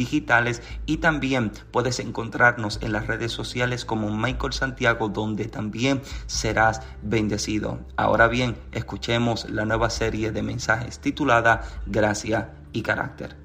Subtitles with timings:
[0.00, 6.80] digitales y también puedes encontrarnos en las redes sociales como Michael Santiago donde también serás
[7.02, 7.80] bendecido.
[7.96, 13.36] Ahora bien, escuchemos la nueva serie de mensajes titulada Gracia y Carácter.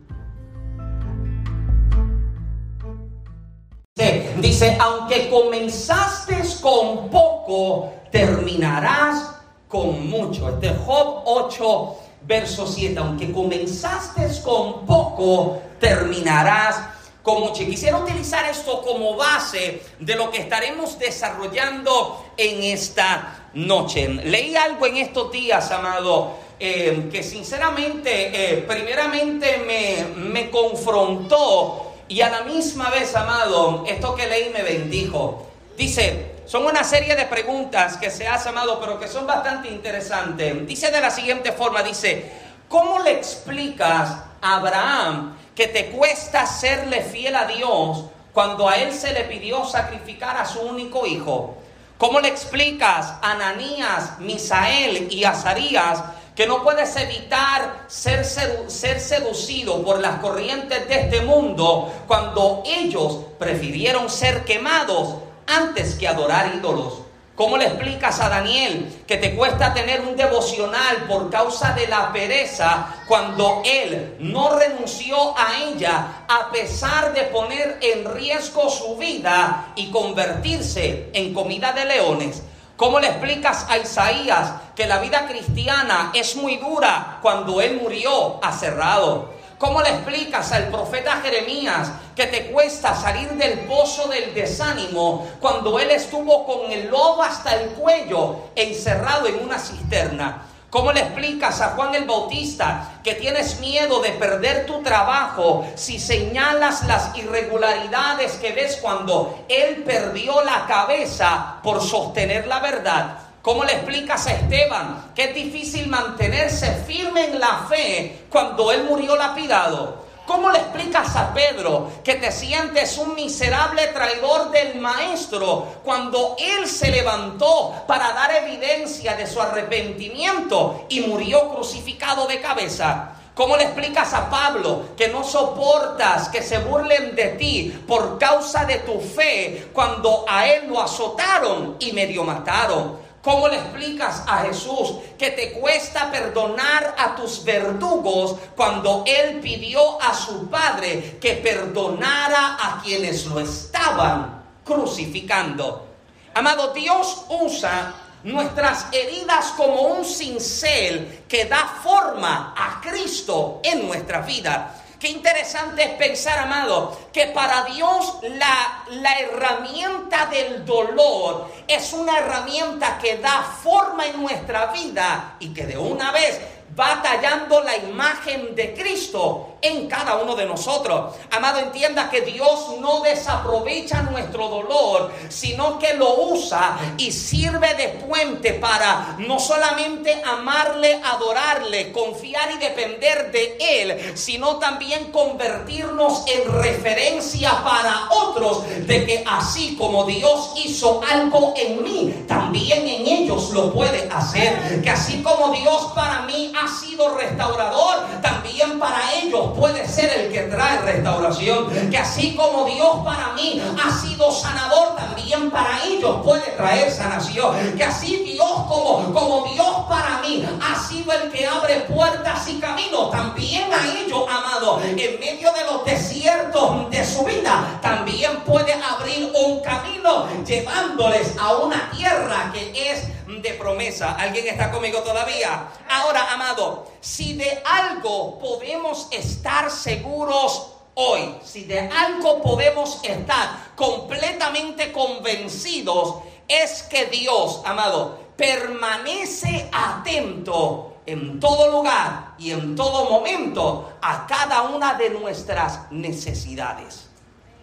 [4.40, 10.50] Dice, aunque comenzaste con poco, terminarás con mucho.
[10.50, 16.78] Este Job 8 verso 7, aunque comenzaste con poco, terminarás
[17.22, 17.66] con mucho.
[17.66, 24.08] Quisiera utilizar esto como base de lo que estaremos desarrollando en esta noche.
[24.08, 32.22] Leí algo en estos días, amado, eh, que sinceramente, eh, primeramente me, me confrontó y
[32.22, 35.48] a la misma vez, amado, esto que leí me bendijo.
[35.76, 40.68] Dice, son una serie de preguntas que se hace, amado, pero que son bastante interesantes.
[40.68, 42.32] Dice de la siguiente forma, dice,
[42.70, 44.12] ¿cómo le explicas
[44.42, 49.66] a Abraham que te cuesta serle fiel a Dios cuando a él se le pidió
[49.66, 51.58] sacrificar a su único hijo?
[51.98, 56.04] ¿Cómo le explicas a Ananías, Misael y Azarías
[56.36, 63.20] que no puedes evitar ser, ser seducido por las corrientes de este mundo cuando ellos
[63.40, 65.16] prefirieron ser quemados
[65.48, 67.06] antes que adorar ídolos.
[67.36, 72.14] ¿Cómo le explicas a Daniel que te cuesta tener un devocional por causa de la
[72.14, 79.74] pereza cuando él no renunció a ella a pesar de poner en riesgo su vida
[79.76, 82.42] y convertirse en comida de leones?
[82.78, 88.40] ¿Cómo le explicas a Isaías que la vida cristiana es muy dura cuando él murió
[88.42, 89.35] aserrado?
[89.58, 95.80] ¿Cómo le explicas al profeta Jeremías que te cuesta salir del pozo del desánimo cuando
[95.80, 100.46] él estuvo con el lobo hasta el cuello encerrado en una cisterna?
[100.70, 106.00] ¿Cómo le explicas a Juan el Bautista que tienes miedo de perder tu trabajo si
[106.00, 113.25] señalas las irregularidades que ves cuando él perdió la cabeza por sostener la verdad?
[113.46, 118.86] ¿Cómo le explicas a Esteban que es difícil mantenerse firme en la fe cuando él
[118.86, 120.04] murió lapidado?
[120.26, 126.66] ¿Cómo le explicas a Pedro que te sientes un miserable traidor del maestro cuando él
[126.68, 133.12] se levantó para dar evidencia de su arrepentimiento y murió crucificado de cabeza?
[133.36, 138.66] ¿Cómo le explicas a Pablo que no soportas que se burlen de ti por causa
[138.66, 143.05] de tu fe cuando a él lo azotaron y medio mataron?
[143.26, 150.00] ¿Cómo le explicas a Jesús que te cuesta perdonar a tus verdugos cuando Él pidió
[150.00, 155.88] a su Padre que perdonara a quienes lo estaban crucificando?
[156.36, 157.96] Amado, Dios usa
[158.26, 164.85] nuestras heridas como un cincel que da forma a Cristo en nuestra vida.
[165.00, 172.20] Qué interesante es pensar, amado, que para Dios la, la herramienta del dolor es una
[172.20, 176.40] herramienta que da forma en nuestra vida y que de una vez
[176.78, 181.16] va tallando la imagen de Cristo en cada uno de nosotros.
[181.32, 187.90] Amado, entienda que Dios no desaprovecha nuestro dolor, sino que lo usa y sirve de
[188.06, 196.52] puente para no solamente amarle, adorarle, confiar y depender de Él, sino también convertirnos en
[196.62, 203.52] referencia para otros de que así como Dios hizo algo en mí, también en ellos
[203.52, 204.82] lo puede hacer.
[204.82, 210.32] Que así como Dios para mí ha sido restaurador, también para ellos puede ser el
[210.32, 211.90] que trae restauración.
[211.90, 217.76] Que así como Dios para mí ha sido sanador, también para ellos puede traer sanación.
[217.78, 222.60] Que así Dios como, como Dios para mí ha sido el que abre puertas y
[222.60, 228.74] caminos, también a ellos, amado, en medio de los desiertos de su vida, también puede
[228.74, 234.14] abrir un camino llevándoles a una tierra que es de promesa.
[234.14, 235.68] ¿Alguien está conmigo todavía?
[235.90, 239.35] Ahora, amado, si de algo podemos estar
[239.70, 246.16] seguros hoy, si de algo podemos estar completamente convencidos,
[246.48, 254.64] es que Dios, amado, permanece atento en todo lugar y en todo momento a cada
[254.64, 257.10] una de nuestras necesidades.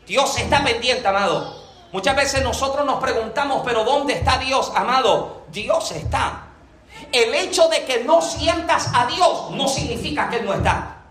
[0.06, 1.62] Dios está pendiente, amado.
[1.92, 5.42] Muchas veces nosotros nos preguntamos, pero ¿dónde está Dios, amado?
[5.50, 6.48] Dios está.
[7.10, 11.01] El hecho de que no sientas a Dios no significa que Él no está.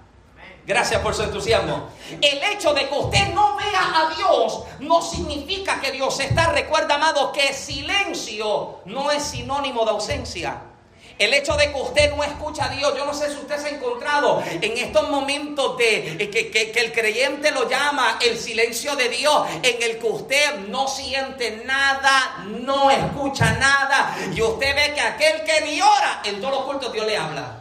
[0.65, 1.89] Gracias por su entusiasmo.
[2.21, 6.51] El hecho de que usted no vea a Dios no significa que Dios está.
[6.51, 10.61] Recuerda, amado, que silencio no es sinónimo de ausencia.
[11.17, 13.67] El hecho de que usted no escucha a Dios, yo no sé si usted se
[13.67, 19.09] ha encontrado en estos momentos de que, que, el creyente lo llama el silencio de
[19.09, 25.01] Dios, en el que usted no siente nada, no escucha nada, y usted ve que
[25.01, 27.60] aquel que ni ora, en todos los cultos Dios le habla.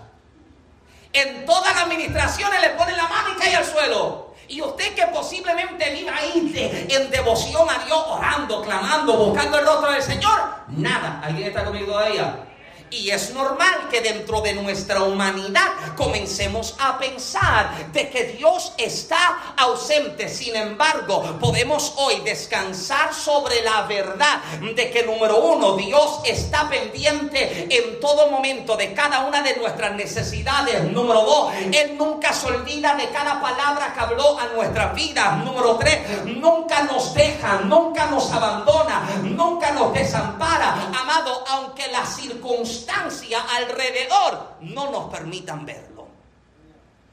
[1.13, 4.35] En todas las administraciones le ponen la mano y cae al suelo.
[4.49, 9.93] Y usted que posiblemente viva ahí en devoción a Dios, orando, clamando, buscando el rostro
[9.93, 11.21] del Señor, nada.
[11.23, 12.50] ¿Alguien está conmigo todavía?
[12.91, 19.55] Y es normal que dentro de nuestra humanidad comencemos a pensar de que Dios está
[19.57, 20.29] ausente.
[20.29, 24.41] Sin embargo, podemos hoy descansar sobre la verdad
[24.75, 29.95] de que número uno, Dios está pendiente en todo momento de cada una de nuestras
[29.95, 30.83] necesidades.
[30.91, 35.37] Número dos, Él nunca se olvida de cada palabra que habló a nuestra vida.
[35.45, 40.91] Número tres, nunca nos deja, nunca nos abandona, nunca nos desampara.
[41.01, 46.09] Amado, aunque las circunstancias alrededor no nos permitan verlo.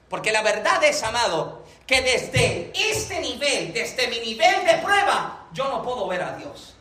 [0.10, 5.68] Porque la verdad es, amado, que desde este nivel, desde mi nivel de prueba, yo
[5.70, 6.76] no puedo ver a Dios.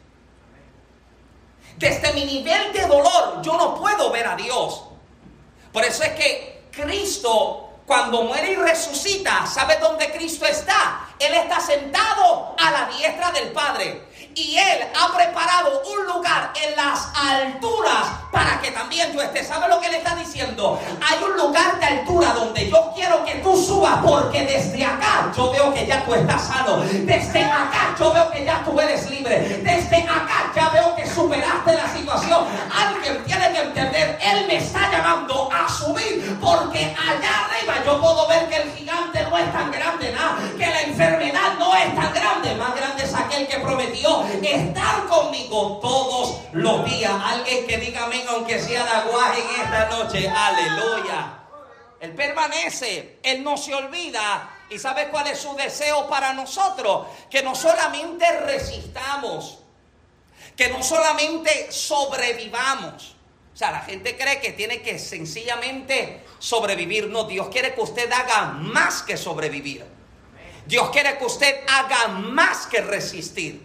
[1.77, 4.85] Desde mi nivel de dolor, yo no puedo ver a Dios.
[5.73, 11.09] Por eso es que Cristo, cuando muere y resucita, ¿sabe dónde Cristo está?
[11.19, 16.77] Él está sentado a la diestra del Padre y Él ha preparado un lugar en
[16.77, 18.07] las alturas
[18.37, 19.43] para que también yo esté.
[19.43, 20.79] ¿Sabe lo que le está diciendo?
[21.01, 25.51] Hay un lugar de altura donde yo quiero que tú subas porque desde acá yo
[25.53, 26.77] veo que ya tú estás sano.
[26.83, 29.39] Desde acá yo veo que ya tú eres libre.
[29.65, 32.45] Desde acá ya veo que superaste la situación.
[32.71, 38.29] Alguien tiene que entender, Él me está llamando a subir porque allá arriba yo puedo
[38.29, 42.13] ver que el gigante no es tan grande, nada, que la enfermedad no es tan
[42.13, 42.55] grande.
[42.57, 47.13] Más grande es aquel que prometió estar conmigo todos los días.
[47.25, 50.29] Alguien que diga amén, aunque sea de aguaje en esta noche.
[50.29, 51.37] Aleluya.
[52.01, 54.51] Él permanece, Él no se olvida.
[54.69, 57.07] ¿Y sabe cuál es su deseo para nosotros?
[57.31, 59.61] Que no solamente resistamos,
[60.57, 63.15] que no solamente sobrevivamos.
[63.55, 67.09] O sea, la gente cree que tiene que sencillamente sobrevivir.
[67.09, 69.85] No, Dios quiere que usted haga más que sobrevivir.
[70.67, 73.65] Dios quiere que usted haga más que resistir.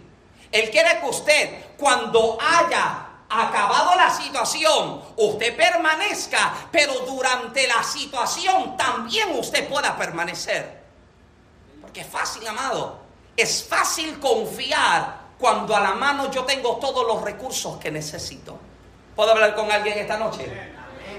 [0.50, 8.76] Él quiere que usted, cuando haya acabado la situación, usted permanezca, pero durante la situación
[8.76, 10.82] también usted pueda permanecer.
[11.80, 13.00] Porque es fácil, amado.
[13.36, 18.58] Es fácil confiar cuando a la mano yo tengo todos los recursos que necesito.
[19.16, 20.72] ¿Puedo hablar con alguien esta noche?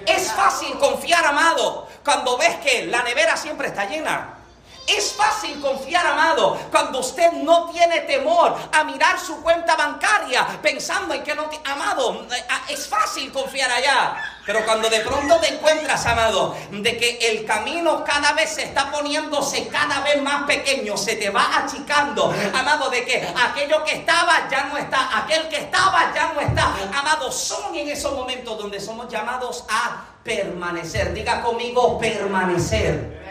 [0.06, 4.43] Es fácil confiar, amado, cuando ves que la nevera siempre está llena
[4.88, 11.14] es fácil confiar, amado, cuando usted no tiene temor a mirar su cuenta bancaria pensando
[11.14, 11.64] en que no tiene...
[11.70, 14.40] Amado, eh, ah, es fácil confiar allá.
[14.46, 18.92] Pero cuando de pronto te encuentras, amado, de que el camino cada vez se está
[18.92, 24.50] poniéndose cada vez más pequeño, se te va achicando, amado, de que aquello que estaba
[24.50, 28.82] ya no está, aquel que estaba ya no está, amado, son en esos momentos donde
[28.82, 31.14] somos llamados a permanecer.
[31.14, 33.23] Diga conmigo, permanecer.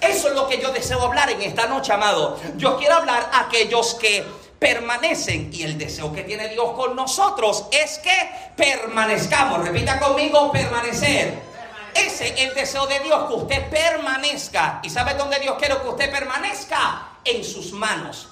[0.00, 2.38] Eso es lo que yo deseo hablar en esta noche, amado.
[2.56, 4.24] Yo quiero hablar a aquellos que
[4.58, 9.66] permanecen y el deseo que tiene Dios con nosotros es que permanezcamos.
[9.66, 11.50] Repita conmigo, permanecer.
[11.94, 14.80] Ese es el deseo de Dios, que usted permanezca.
[14.82, 17.08] ¿Y sabe dónde Dios quiere que usted permanezca?
[17.24, 18.29] En sus manos.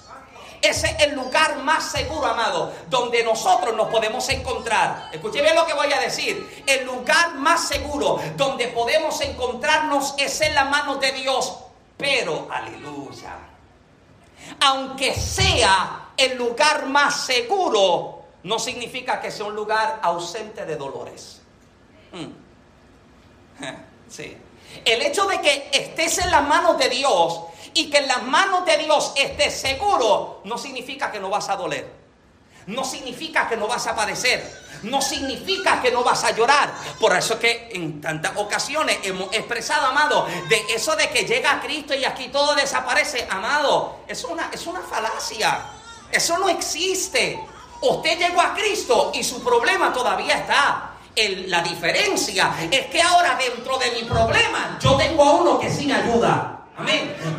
[0.61, 5.09] Ese es el lugar más seguro, amado, donde nosotros nos podemos encontrar.
[5.11, 6.63] Escuche bien lo que voy a decir.
[6.67, 11.59] El lugar más seguro donde podemos encontrarnos es en las manos de Dios.
[11.97, 13.37] Pero, aleluya.
[14.61, 21.41] Aunque sea el lugar más seguro, no significa que sea un lugar ausente de dolores.
[22.11, 22.31] Hmm.
[24.09, 24.35] Sí.
[24.85, 27.41] El hecho de que estés en las manos de Dios
[27.73, 31.55] y que en las manos de Dios estés seguro, no significa que no vas a
[31.55, 31.99] doler.
[32.67, 34.59] No significa que no vas a padecer.
[34.83, 36.71] No significa que no vas a llorar.
[36.99, 41.61] Por eso es que en tantas ocasiones hemos expresado, amado, de eso de que llega
[41.61, 43.27] Cristo y aquí todo desaparece.
[43.29, 45.65] Amado, es una, es una falacia.
[46.11, 47.39] Eso no existe.
[47.81, 50.89] Usted llegó a Cristo y su problema todavía está
[51.27, 55.93] la diferencia es que ahora dentro de mi problema yo tengo a uno que me
[55.93, 56.58] ayuda.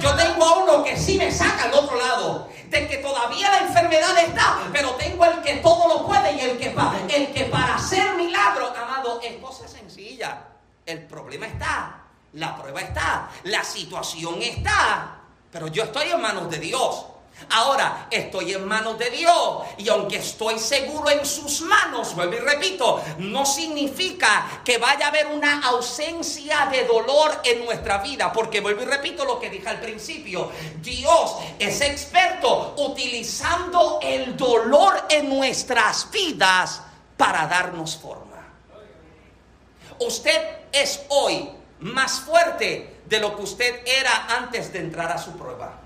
[0.01, 2.49] Yo tengo a uno que sí me saca al otro lado.
[2.69, 6.59] De que todavía la enfermedad está, pero tengo el que todo lo puede y el
[6.59, 6.75] que,
[7.09, 10.45] el que para hacer milagro, amado, es cosa sencilla.
[10.87, 12.03] El problema está,
[12.35, 15.19] la prueba está, la situación está,
[15.51, 17.07] pero yo estoy en manos de Dios.
[17.49, 22.39] Ahora estoy en manos de Dios y aunque estoy seguro en sus manos, vuelvo y
[22.39, 28.61] repito, no significa que vaya a haber una ausencia de dolor en nuestra vida, porque
[28.61, 35.29] vuelvo y repito lo que dije al principio, Dios es experto utilizando el dolor en
[35.29, 36.83] nuestras vidas
[37.17, 38.31] para darnos forma.
[39.99, 45.33] Usted es hoy más fuerte de lo que usted era antes de entrar a su
[45.33, 45.80] prueba.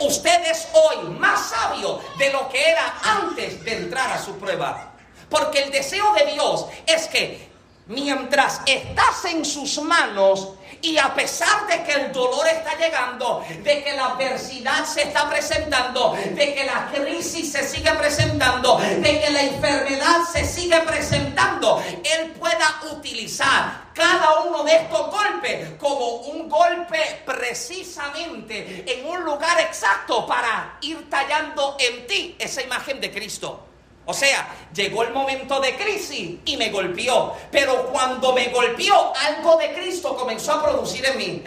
[0.00, 4.92] Usted es hoy más sabio de lo que era antes de entrar a su prueba.
[5.28, 7.49] Porque el deseo de Dios es que
[7.90, 13.84] mientras estás en sus manos y a pesar de que el dolor está llegando, de
[13.84, 19.30] que la adversidad se está presentando, de que la crisis se sigue presentando, de que
[19.30, 26.48] la enfermedad se sigue presentando, Él pueda utilizar cada uno de estos golpes como un
[26.48, 33.69] golpe precisamente en un lugar exacto para ir tallando en ti esa imagen de Cristo.
[34.10, 37.32] O sea, llegó el momento de crisis y me golpeó.
[37.52, 41.44] Pero cuando me golpeó, algo de Cristo comenzó a producir en mí.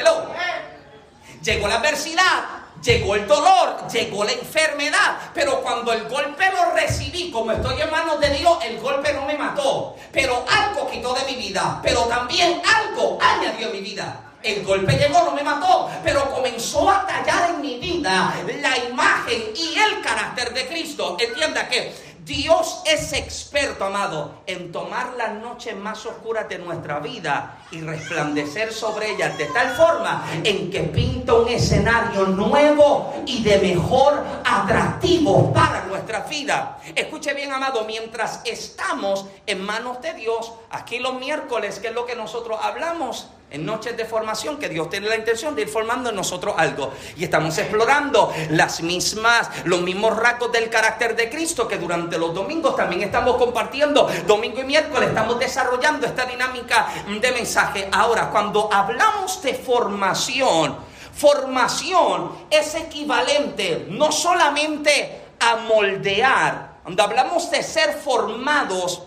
[1.44, 2.46] Llegó la adversidad,
[2.82, 5.18] llegó el dolor, llegó la enfermedad.
[5.34, 9.26] Pero cuando el golpe lo recibí, como estoy en manos de Dios, el golpe no
[9.26, 9.98] me mató.
[10.14, 11.82] Pero algo quitó de mi vida.
[11.84, 14.34] Pero también algo añadió en mi vida.
[14.42, 19.42] El golpe llegó, no me mató, pero comenzó a tallar en mi vida la imagen
[19.56, 21.16] y el carácter de Cristo.
[21.18, 27.58] Entienda que Dios es experto, amado, en tomar las noches más oscuras de nuestra vida
[27.74, 33.58] y resplandecer sobre ellas de tal forma en que pinta un escenario nuevo y de
[33.58, 36.78] mejor atractivo para nuestra vida.
[36.96, 42.06] Escuche bien, amado, mientras estamos en manos de Dios, aquí los miércoles, que es lo
[42.06, 46.10] que nosotros hablamos, en noches de formación que Dios tiene la intención de ir formando
[46.10, 46.92] en nosotros algo.
[47.16, 52.34] Y estamos explorando las mismas, los mismos rasgos del carácter de Cristo que durante los
[52.34, 54.10] domingos también estamos compartiendo.
[54.26, 56.88] Domingo y miércoles estamos desarrollando esta dinámica
[57.22, 57.63] de mensaje.
[57.92, 60.78] Ahora, cuando hablamos de formación,
[61.14, 69.04] formación es equivalente no solamente a moldear, cuando hablamos de ser formados,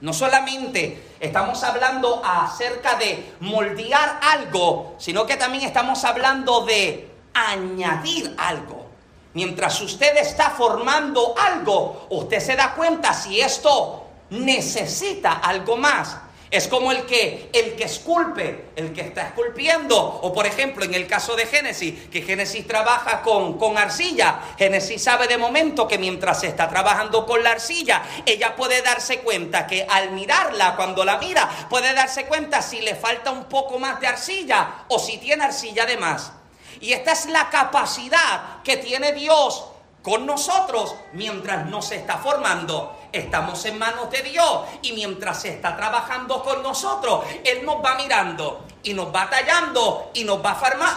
[0.00, 8.34] no solamente estamos hablando acerca de moldear algo, sino que también estamos hablando de añadir
[8.38, 8.86] algo.
[9.34, 16.16] Mientras usted está formando algo, usted se da cuenta si esto necesita algo más.
[16.50, 19.98] Es como el que, el que esculpe, el que está esculpiendo.
[19.98, 24.40] O por ejemplo, en el caso de Génesis, que Génesis trabaja con, con arcilla.
[24.56, 29.66] Génesis sabe de momento que mientras está trabajando con la arcilla, ella puede darse cuenta
[29.66, 34.00] que al mirarla, cuando la mira, puede darse cuenta si le falta un poco más
[34.00, 36.32] de arcilla o si tiene arcilla de más.
[36.80, 39.64] Y esta es la capacidad que tiene Dios
[40.02, 42.97] con nosotros mientras nos está formando.
[43.12, 48.66] Estamos en manos de Dios y mientras está trabajando con nosotros, Él nos va mirando
[48.82, 50.54] y nos va tallando y nos va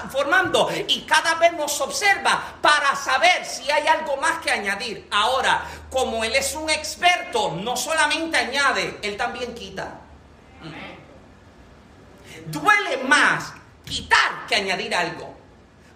[0.10, 5.08] formando y cada vez nos observa para saber si hay algo más que añadir.
[5.12, 10.00] Ahora, como Él es un experto, no solamente añade, Él también quita.
[12.46, 13.54] Duele más
[13.86, 15.34] quitar que añadir algo.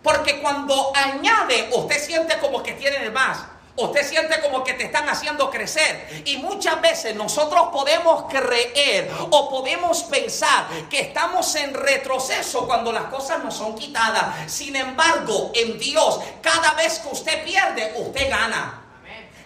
[0.01, 3.45] Porque cuando añade, usted siente como que tiene más.
[3.77, 6.23] Usted siente como que te están haciendo crecer.
[6.25, 13.05] Y muchas veces nosotros podemos creer o podemos pensar que estamos en retroceso cuando las
[13.05, 14.51] cosas nos son quitadas.
[14.51, 18.84] Sin embargo, en Dios, cada vez que usted pierde, usted gana.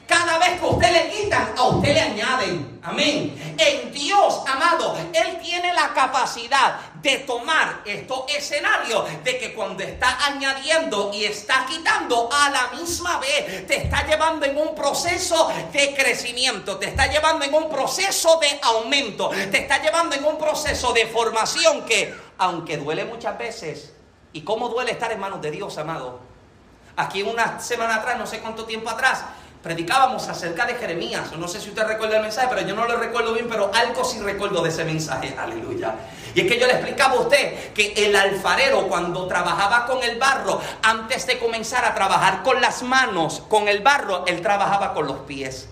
[0.09, 2.79] Cada vez que usted le quitan, a usted le añaden.
[2.81, 3.55] Amén.
[3.59, 10.17] En Dios, amado, Él tiene la capacidad de tomar estos escenarios de que cuando está
[10.25, 15.93] añadiendo y está quitando a la misma vez, te está llevando en un proceso de
[15.93, 20.91] crecimiento, te está llevando en un proceso de aumento, te está llevando en un proceso
[20.91, 23.93] de formación que, aunque duele muchas veces,
[24.33, 26.19] ¿y cómo duele estar en manos de Dios, amado?
[26.95, 29.23] Aquí una semana atrás, no sé cuánto tiempo atrás,
[29.63, 31.31] predicábamos acerca de Jeremías.
[31.37, 34.03] No sé si usted recuerda el mensaje, pero yo no lo recuerdo bien, pero algo
[34.05, 35.35] sí recuerdo de ese mensaje.
[35.37, 35.95] Aleluya.
[36.33, 40.17] Y es que yo le explicaba a usted que el alfarero cuando trabajaba con el
[40.17, 45.07] barro, antes de comenzar a trabajar con las manos, con el barro, él trabajaba con
[45.07, 45.67] los pies.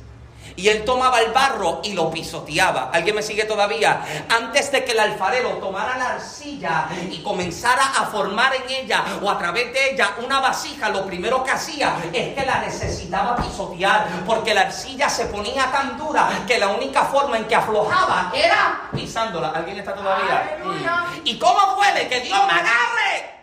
[0.56, 2.90] Y él tomaba el barro y lo pisoteaba.
[2.94, 4.04] ¿Alguien me sigue todavía?
[4.30, 9.30] Antes de que el alfarero tomara la arcilla y comenzara a formar en ella o
[9.30, 14.08] a través de ella una vasija, lo primero que hacía es que la necesitaba pisotear.
[14.26, 18.90] Porque la arcilla se ponía tan dura que la única forma en que aflojaba era
[18.94, 19.50] pisándola.
[19.50, 20.58] ¿Alguien está todavía?
[20.64, 21.22] Mm.
[21.26, 23.38] ¿Y cómo duele que Dios me agarre?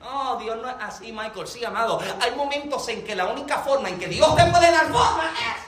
[0.00, 1.46] No, Dios no es así, Michael.
[1.46, 2.00] Sí, amado.
[2.20, 5.67] Hay momentos en que la única forma en que Dios te puede dar forma es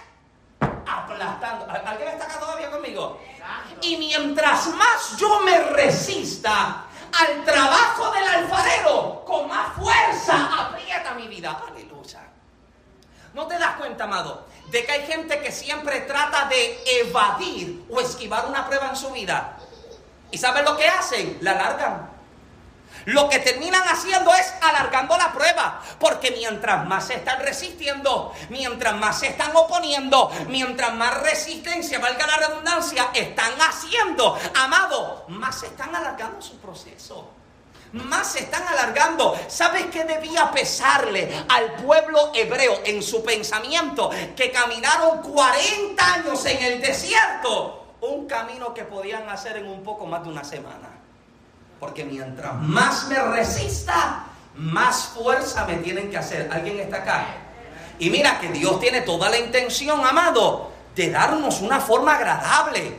[1.21, 1.67] aplastando.
[1.71, 3.21] ¿Alguien está acá todavía conmigo?
[3.83, 6.85] Y mientras más yo me resista
[7.19, 11.61] al trabajo del alfarero, con más fuerza aprieta mi vida.
[11.69, 12.21] Aleluya.
[13.35, 18.01] ¿No te das cuenta, amado, de que hay gente que siempre trata de evadir o
[18.01, 19.57] esquivar una prueba en su vida?
[20.31, 21.39] ¿Y sabes lo que hacen?
[21.41, 22.10] La largan.
[23.07, 28.95] Lo que terminan haciendo es alargando la prueba, porque mientras más se están resistiendo, mientras
[28.97, 35.67] más se están oponiendo, mientras más resistencia, valga la redundancia, están haciendo, amado, más se
[35.67, 37.41] están alargando su proceso
[37.93, 39.39] más se están alargando.
[39.49, 44.11] ¿Sabes qué debía pesarle al pueblo hebreo en su pensamiento?
[44.37, 47.95] Que caminaron 40 años en el desierto.
[48.01, 50.90] Un camino que podían hacer en un poco más de una semana.
[51.81, 56.51] Porque mientras más me resista, más fuerza me tienen que hacer.
[56.53, 57.27] ¿Alguien está acá?
[57.99, 62.99] Y mira que Dios tiene toda la intención, amado, de darnos una forma agradable.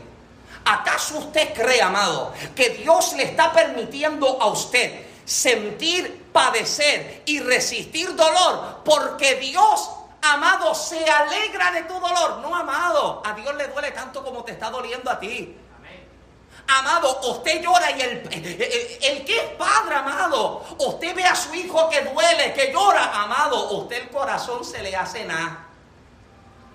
[0.65, 8.15] ¿Acaso usted cree, amado, que Dios le está permitiendo a usted sentir, padecer y resistir
[8.15, 9.89] dolor porque Dios,
[10.21, 12.39] amado, se alegra de tu dolor?
[12.41, 15.57] No, amado, a Dios le duele tanto como te está doliendo a ti.
[16.67, 18.12] Amado, usted llora y el,
[19.02, 23.71] el, que es padre, amado, usted ve a su hijo que duele, que llora, amado,
[23.71, 25.67] usted el corazón se le hace nada.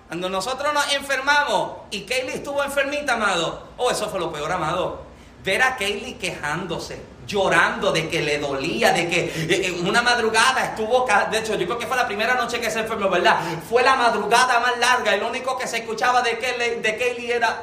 [0.07, 5.01] Cuando nosotros nos enfermamos y Kaylee estuvo enfermita, amado, oh, eso fue lo peor, amado.
[5.43, 11.05] Ver a Kaylee quejándose llorando de que le dolía, de que en una madrugada estuvo,
[11.29, 13.37] de hecho yo creo que fue la primera noche que se enfermó, ¿verdad?
[13.69, 17.31] Fue la madrugada más larga y lo único que se escuchaba de Kelly, de Kelly
[17.31, 17.61] era,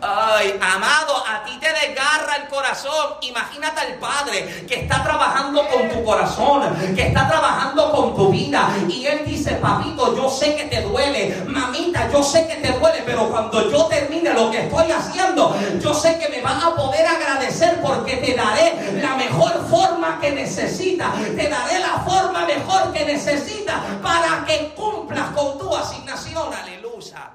[0.00, 5.88] ay, amado, a ti te desgarra el corazón, imagínate al Padre que está trabajando con
[5.88, 10.64] tu corazón, que está trabajando con tu vida y él dice, papito, yo sé que
[10.64, 14.92] te duele, mamita, yo sé que te duele, pero cuando yo termine lo que estoy
[14.92, 19.66] haciendo, yo sé que me vas a poder agradecer porque te te daré la mejor
[19.70, 25.74] forma que necesitas, te daré la forma mejor que necesitas para que cumplas con tu
[25.74, 26.52] asignación.
[26.52, 27.30] Aleluya.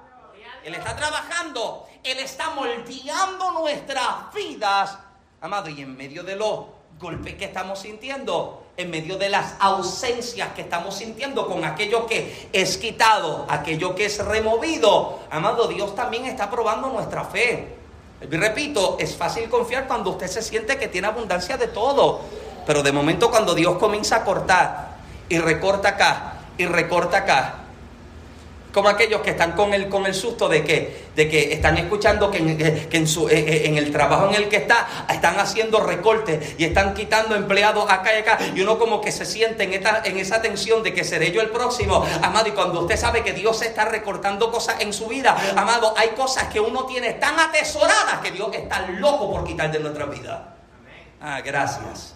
[0.64, 4.98] Él está trabajando, Él está moldeando nuestras vidas,
[5.42, 6.66] amado, y en medio de los
[7.00, 12.50] golpes que estamos sintiendo, en medio de las ausencias que estamos sintiendo con aquello que
[12.54, 17.73] es quitado, aquello que es removido, amado, Dios también está probando nuestra fe.
[18.30, 22.22] Repito, es fácil confiar cuando usted se siente que tiene abundancia de todo.
[22.66, 27.63] Pero de momento cuando Dios comienza a cortar y recorta acá y recorta acá
[28.74, 32.32] como aquellos que están con el, con el susto de que, de que están escuchando
[32.32, 32.40] que,
[32.92, 36.66] en, su, eh, eh, en, el trabajo en el que está están haciendo recortes y
[36.66, 38.40] están quitando empleados acá y acá.
[38.56, 41.42] Y uno como que se siente en, esta, en esa tensión de que seré yo
[41.42, 42.04] el próximo.
[42.24, 46.10] Amado, y cuando usted sabe que Dios está recortando cosas en su vida, amado, hay
[46.10, 50.56] cosas que uno tiene tan atesoradas que Dios está loco por quitar de nuestra vida.
[51.22, 52.16] Ah, gracias.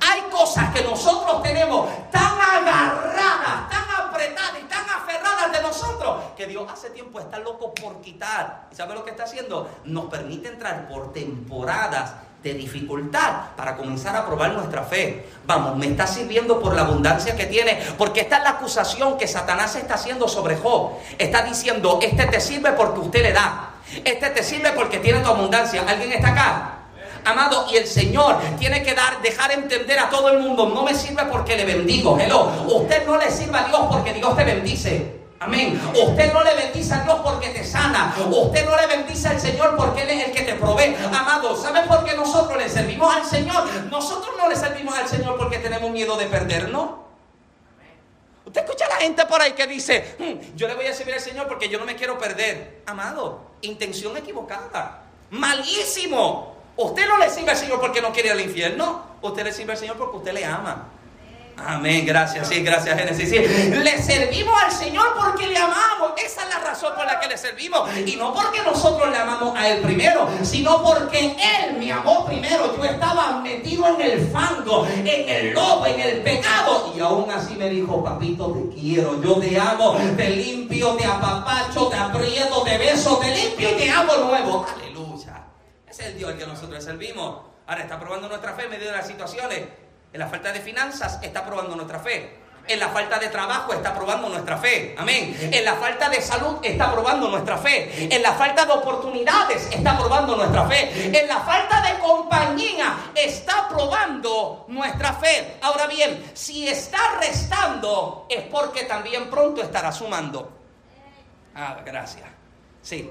[0.00, 6.46] Hay cosas que nosotros tenemos tan agarradas, tan apretadas y tan aferradas de nosotros que
[6.46, 8.68] Dios hace tiempo está loco por quitar.
[8.70, 9.70] ¿Y sabe lo que está haciendo?
[9.84, 15.28] Nos permite entrar por temporadas de dificultad para comenzar a probar nuestra fe.
[15.46, 19.26] Vamos, me está sirviendo por la abundancia que tiene, porque esta es la acusación que
[19.26, 20.92] Satanás está haciendo sobre Job.
[21.18, 23.70] Está diciendo, este te sirve porque usted le da.
[24.04, 25.84] Este te sirve porque tiene tu abundancia.
[25.86, 26.79] ¿Alguien está acá?
[27.24, 30.94] Amado, y el Señor tiene que dar, dejar entender a todo el mundo, no me
[30.94, 32.18] sirve porque le bendigo.
[32.18, 35.20] Hello, usted no le sirve a Dios porque Dios te bendice.
[35.42, 35.80] Amén.
[35.94, 38.14] Usted no le bendice a Dios porque te sana.
[38.30, 40.94] Usted no le bendice al Señor porque Él es el que te provee.
[41.06, 43.64] Amado, ¿sabe por qué nosotros le servimos al Señor?
[43.90, 46.90] Nosotros no le servimos al Señor porque tenemos miedo de perdernos.
[48.44, 51.14] Usted escucha a la gente por ahí que dice, hmm, yo le voy a servir
[51.14, 52.82] al Señor porque yo no me quiero perder.
[52.84, 55.04] Amado, intención equivocada.
[55.30, 56.59] Malísimo.
[56.80, 59.02] Usted no le sirve al Señor porque no quiere ir al infierno.
[59.20, 60.86] Usted le sirve al Señor porque usted le ama.
[61.66, 63.28] Amén, gracias, sí, gracias Génesis.
[63.28, 63.36] Sí.
[63.36, 66.12] Le servimos al Señor porque le amamos.
[66.16, 67.86] Esa es la razón por la que le servimos.
[68.06, 72.74] Y no porque nosotros le amamos a Él primero, sino porque Él me amó primero.
[72.74, 76.94] Yo estaba metido en el fango, en el lobo, en el pecado.
[76.96, 81.88] Y aún así me dijo, papito, te quiero, yo te amo, te limpio, te apapacho,
[81.88, 84.64] te aprieto, te beso, te limpio y te amo nuevo.
[84.66, 84.99] Aleluya.
[85.90, 87.40] Ese es el Dios al que nosotros servimos.
[87.66, 89.64] Ahora está probando nuestra fe en medio de las situaciones.
[90.12, 92.38] En la falta de finanzas está probando nuestra fe.
[92.68, 94.94] En la falta de trabajo está probando nuestra fe.
[94.96, 95.36] Amén.
[95.52, 98.14] En la falta de salud está probando nuestra fe.
[98.14, 101.18] En la falta de oportunidades está probando nuestra fe.
[101.18, 105.58] En la falta de compañía está probando nuestra fe.
[105.60, 110.56] Ahora bien, si está restando es porque también pronto estará sumando.
[111.56, 112.39] Ah, gracias.
[112.82, 113.10] Sí.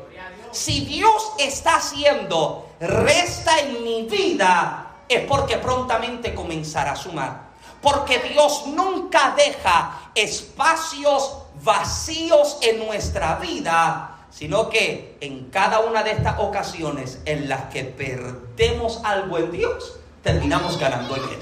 [0.51, 7.49] Si Dios está haciendo resta en mi vida, es porque prontamente comenzará a sumar.
[7.81, 16.11] Porque Dios nunca deja espacios vacíos en nuestra vida, sino que en cada una de
[16.11, 21.39] estas ocasiones en las que perdemos algo en Dios, terminamos ganando en Él.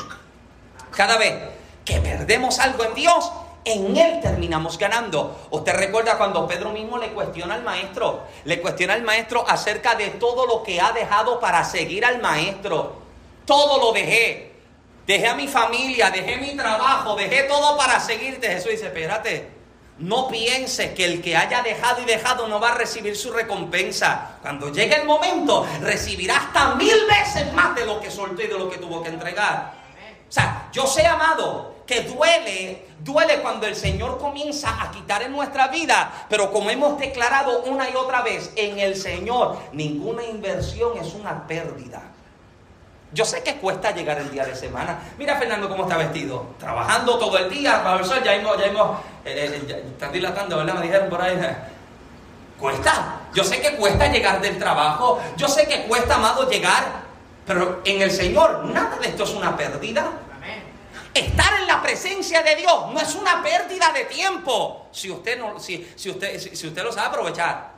[0.91, 1.35] Cada vez
[1.83, 3.31] que perdemos algo en Dios,
[3.73, 5.47] en Él terminamos ganando.
[5.51, 10.09] Usted recuerda cuando Pedro mismo le cuestiona al maestro, le cuestiona al maestro acerca de
[10.11, 13.07] todo lo que ha dejado para seguir al maestro
[13.47, 14.51] todo lo dejé.
[15.07, 18.49] Dejé a mi familia, dejé mi trabajo, dejé todo para seguirte.
[18.49, 19.49] Jesús dice, espérate,
[19.99, 24.37] no pienses que el que haya dejado y dejado no va a recibir su recompensa.
[24.41, 28.59] Cuando llegue el momento, recibirá hasta mil veces más de lo que soltó y de
[28.59, 29.73] lo que tuvo que entregar.
[30.27, 35.31] O sea, yo sé, amado, que duele, duele cuando el Señor comienza a quitar en
[35.31, 40.97] nuestra vida, pero como hemos declarado una y otra vez, en el Señor ninguna inversión
[40.97, 42.03] es una pérdida.
[43.13, 44.99] Yo sé que cuesta llegar el día de semana.
[45.17, 46.47] Mira Fernando cómo está vestido.
[46.59, 48.21] Trabajando todo el día para el sol.
[48.23, 50.73] Ya hemos, ya hemos, eh, eh, está dilatando, ¿verdad?
[50.73, 51.39] Me dijeron por ahí.
[52.59, 53.21] Cuesta.
[53.33, 55.21] Yo sé que cuesta llegar del trabajo.
[55.37, 57.07] Yo sé que cuesta, amado, llegar.
[57.45, 60.11] Pero en el Señor nada de esto es una pérdida.
[61.17, 64.85] Estar en la presencia de Dios no es una pérdida de tiempo.
[64.91, 67.77] Si usted, no, si, si usted, si usted lo sabe aprovechar.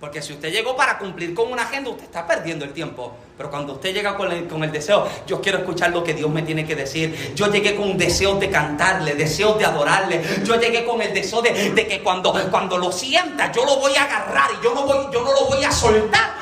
[0.00, 3.16] Porque si usted llegó para cumplir con una agenda, usted está perdiendo el tiempo.
[3.36, 6.30] Pero cuando usted llega con el, con el, deseo, yo quiero escuchar lo que Dios
[6.30, 7.32] me tiene que decir.
[7.34, 10.20] Yo llegué con un deseo de cantarle, deseo de adorarle.
[10.44, 13.94] Yo llegué con el deseo de, de, que cuando, cuando lo sienta, yo lo voy
[13.94, 16.38] a agarrar y yo no, voy, yo no lo voy a soltar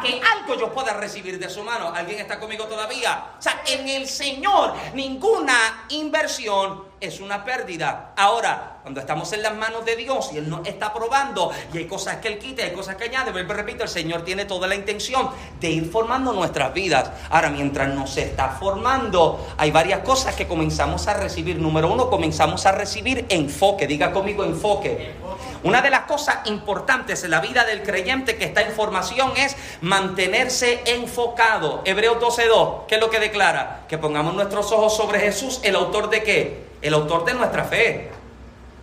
[0.00, 1.92] que algo yo pueda recibir de su mano.
[1.94, 3.32] ¿Alguien está conmigo todavía?
[3.38, 8.12] O sea, en el Señor ninguna inversión es una pérdida.
[8.16, 11.86] Ahora, cuando estamos en las manos de Dios y Él nos está probando y hay
[11.86, 14.74] cosas que Él quita, hay cosas que añade, vuelvo repito, el Señor tiene toda la
[14.74, 15.30] intención
[15.60, 17.10] de ir formando nuestras vidas.
[17.30, 21.58] Ahora, mientras nos está formando, hay varias cosas que comenzamos a recibir.
[21.58, 23.86] Número uno, comenzamos a recibir enfoque.
[23.86, 25.14] Diga conmigo enfoque.
[25.62, 29.56] Una de las cosas importantes en la vida del creyente que está en formación es
[29.80, 31.82] mantenerse enfocado.
[31.84, 33.84] Hebreos 12.2, ¿qué es lo que declara?
[33.88, 36.68] Que pongamos nuestros ojos sobre Jesús, el autor de qué?
[36.82, 38.10] el autor de nuestra fe.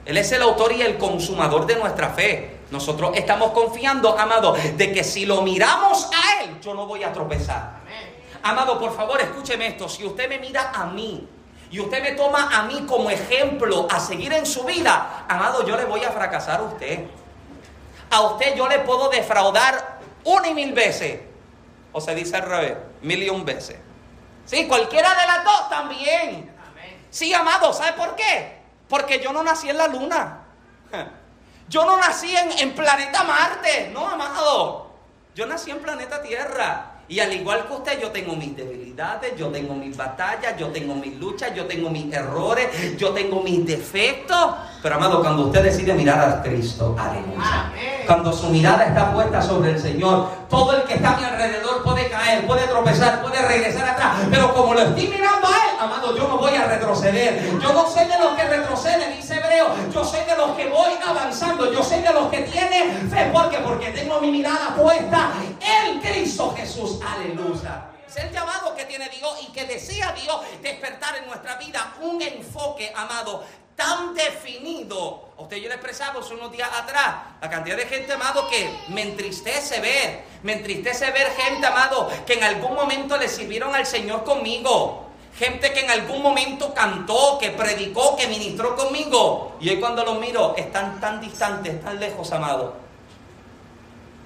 [0.05, 2.59] Él es el autor y el consumador de nuestra fe.
[2.71, 7.13] Nosotros estamos confiando, amado, de que si lo miramos a Él, yo no voy a
[7.13, 7.79] tropezar.
[8.43, 9.89] Amado, por favor, escúcheme esto.
[9.89, 11.27] Si usted me mira a mí
[11.75, 15.75] y usted me toma a mí como ejemplo a seguir en su vida, amado, yo
[15.75, 17.05] le voy a fracasar a usted.
[18.09, 21.19] A usted yo le puedo defraudar una y mil veces.
[21.91, 23.75] O se dice al revés, mil y un veces.
[24.45, 26.49] Sí, cualquiera de las dos también.
[27.09, 28.57] Sí, amado, ¿sabe por qué?
[28.87, 30.45] Porque yo no nací en la luna.
[31.67, 33.89] Yo no nací en, en planeta Marte.
[33.91, 34.91] No, amado.
[35.33, 36.94] Yo nací en planeta Tierra.
[37.07, 40.95] Y al igual que usted, yo tengo mis debilidades, yo tengo mis batallas, yo tengo
[40.95, 44.55] mis luchas, yo tengo mis errores, yo tengo mis defectos.
[44.81, 47.71] Pero amado, cuando usted decide mirar a Cristo, aleluya.
[48.07, 51.83] Cuando su mirada está puesta sobre el Señor, todo el que está a mi alrededor
[51.83, 54.15] puede caer, puede tropezar, puede regresar atrás.
[54.29, 57.59] Pero como lo estoy mirando a Él, amado, yo no voy a retroceder.
[57.59, 59.67] Yo no soy de los que retroceden, dice Hebreo.
[59.91, 61.71] Yo soy de los que voy avanzando.
[61.71, 63.29] Yo soy de los que tienen fe.
[63.31, 63.57] ¿Por qué?
[63.57, 66.94] Porque tengo mi mirada puesta en Cristo Jesús.
[67.03, 67.91] Aleluya.
[68.07, 72.21] Es el llamado que tiene Dios y que desea Dios despertar en nuestra vida un
[72.21, 73.43] enfoque, amado,
[73.75, 75.33] tan definido.
[75.37, 79.81] usted yo le expresaba unos días atrás, la cantidad de gente, amado, que me entristece
[79.81, 85.01] ver, me entristece ver gente, amado, que en algún momento le sirvieron al Señor conmigo.
[85.37, 89.57] Gente que en algún momento cantó, que predicó, que ministró conmigo.
[89.59, 92.84] Y hoy cuando los miro, están tan distantes, tan lejos, amado.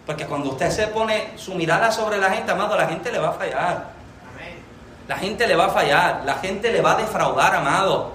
[0.10, 3.30] Porque cuando usted se pone su mirada sobre la gente, amado, la gente le va
[3.30, 3.90] a fallar.
[5.08, 8.10] La gente le va a fallar, la gente le va a defraudar, amado.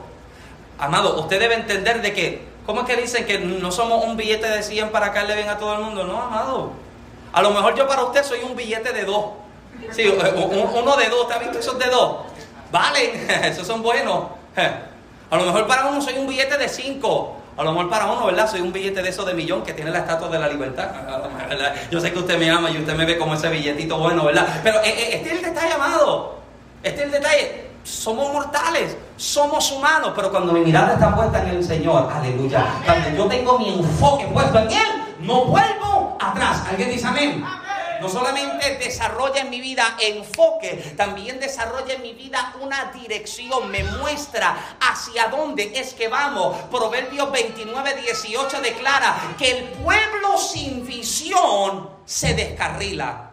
[0.77, 4.49] Amado, usted debe entender de que, ¿cómo es que dicen que no somos un billete
[4.49, 6.03] de 100 para caerle bien a todo el mundo?
[6.03, 6.73] No, amado.
[7.33, 9.27] A lo mejor yo para usted soy un billete de dos.
[9.93, 12.23] Sí, uno de dos, ¿te ha visto esos de dos?
[12.73, 14.25] Valen, esos son buenos.
[15.31, 17.37] A lo mejor para uno soy un billete de cinco.
[17.57, 18.51] A lo mejor para uno, ¿verdad?
[18.51, 20.89] Soy un billete de esos de millón que tiene la estatua de la libertad.
[21.91, 24.61] Yo sé que usted me ama y usted me ve como ese billetito bueno, ¿verdad?
[24.63, 26.39] Pero eh, eh, este es el detalle, amado.
[26.83, 31.49] Este es el detalle somos mortales, somos humanos, pero cuando mi mirada está puesta en
[31.51, 36.63] el Señor, aleluya, cuando yo tengo mi enfoque puesto en Él, no vuelvo atrás.
[36.69, 37.45] ¿Alguien dice amén?
[38.05, 43.83] No solamente desarrolla en mi vida enfoque, también desarrolla en mi vida una dirección, me
[43.83, 46.55] muestra hacia dónde es que vamos.
[46.71, 53.31] Proverbios 29, 18 declara que el pueblo sin visión se descarrila.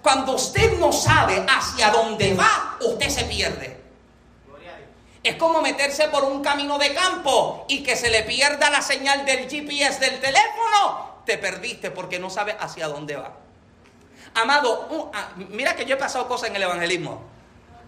[0.00, 3.78] Cuando usted no sabe hacia dónde va, usted se pierde.
[5.22, 9.26] Es como meterse por un camino de campo y que se le pierda la señal
[9.26, 11.20] del GPS del teléfono.
[11.26, 13.45] Te perdiste porque no sabes hacia dónde va.
[14.36, 17.22] Amado, ah, mira que yo he pasado cosas en el evangelismo.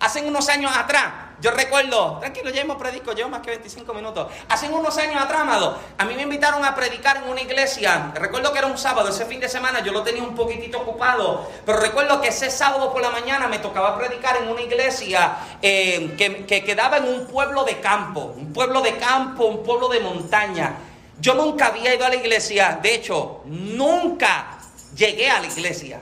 [0.01, 4.29] Hace unos años atrás, yo recuerdo, tranquilo, ya hemos predico, llevo más que 25 minutos.
[4.49, 8.13] Hace unos años atrás, amado, a mí me invitaron a predicar en una iglesia.
[8.15, 11.47] Recuerdo que era un sábado, ese fin de semana yo lo tenía un poquitito ocupado.
[11.67, 16.15] Pero recuerdo que ese sábado por la mañana me tocaba predicar en una iglesia eh,
[16.17, 18.33] que, que quedaba en un pueblo de campo.
[18.37, 20.77] Un pueblo de campo, un pueblo de montaña.
[21.21, 22.79] Yo nunca había ido a la iglesia.
[22.81, 24.59] De hecho, nunca
[24.95, 26.01] llegué a la iglesia.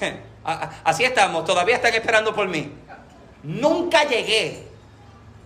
[0.84, 2.72] Así estamos, todavía están esperando por mí.
[3.42, 4.66] Nunca llegué,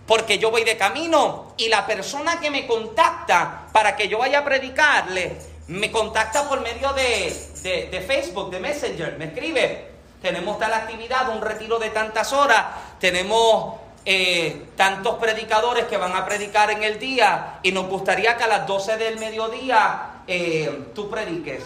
[0.07, 4.39] porque yo voy de camino y la persona que me contacta para que yo vaya
[4.39, 5.37] a predicarle,
[5.67, 9.87] me contacta por medio de, Facebook, de Messenger, me escribe,
[10.21, 12.65] tenemos tal actividad, un retiro de tantas horas,
[12.99, 18.43] tenemos eh, tantos predicadores que van a predicar en el día y nos gustaría que
[18.43, 21.63] a las 12 del mediodía eh, tú prediques.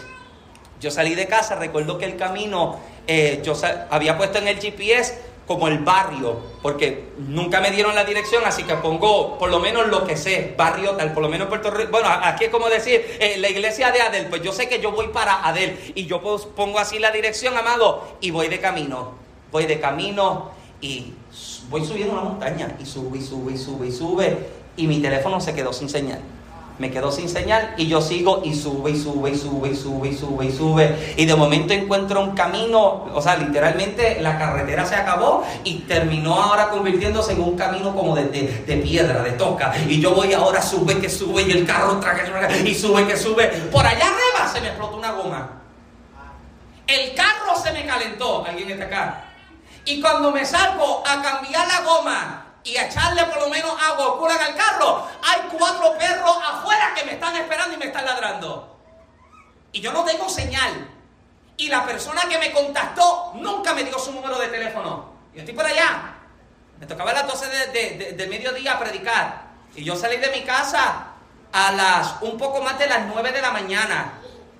[0.80, 3.54] Yo salí de casa, recuerdo que el camino eh, yo
[3.90, 8.64] había puesto en el GPS como el barrio, porque nunca me dieron la dirección, así
[8.64, 11.92] que pongo por lo menos lo que sé, barrio tal, por lo menos Puerto Rico.
[11.92, 14.90] Bueno, aquí es como decir, eh, la iglesia de Adel, pues yo sé que yo
[14.90, 19.12] voy para Adel y yo pongo así la dirección, amado, y voy de camino,
[19.52, 21.14] voy de camino y
[21.70, 24.36] voy subiendo una montaña y sube y sube y sube y sube
[24.76, 26.20] y mi teléfono se quedó sin señal
[26.78, 30.08] me quedo sin señal y yo sigo y sube y sube y sube y sube
[30.08, 31.14] y sube y sube.
[31.16, 36.34] Y de momento encuentro un camino, o sea, literalmente la carretera se acabó y terminó
[36.34, 39.72] ahora convirtiéndose en un camino como de, de, piedra, de toca.
[39.88, 42.24] Y yo voy ahora, sube que sube y el carro traga
[42.64, 43.46] y sube que sube.
[43.70, 45.50] Por allá arriba se me explotó una goma.
[46.86, 48.44] El carro se me calentó.
[48.44, 49.24] ¿Alguien está acá?
[49.84, 54.34] Y cuando me salgo a cambiar la goma, y echarle por lo menos agua oscura
[54.44, 58.76] el carro, hay cuatro perros afuera que me están esperando y me están ladrando.
[59.70, 60.90] Y yo no tengo señal.
[61.56, 65.12] Y la persona que me contactó nunca me dio su número de teléfono.
[65.32, 66.16] Yo estoy por allá.
[66.80, 69.44] Me tocaba a las 12 de, de, mediodía predicar.
[69.76, 71.12] Y yo salí de mi casa
[71.52, 74.14] a las un poco más de las 9 de la mañana.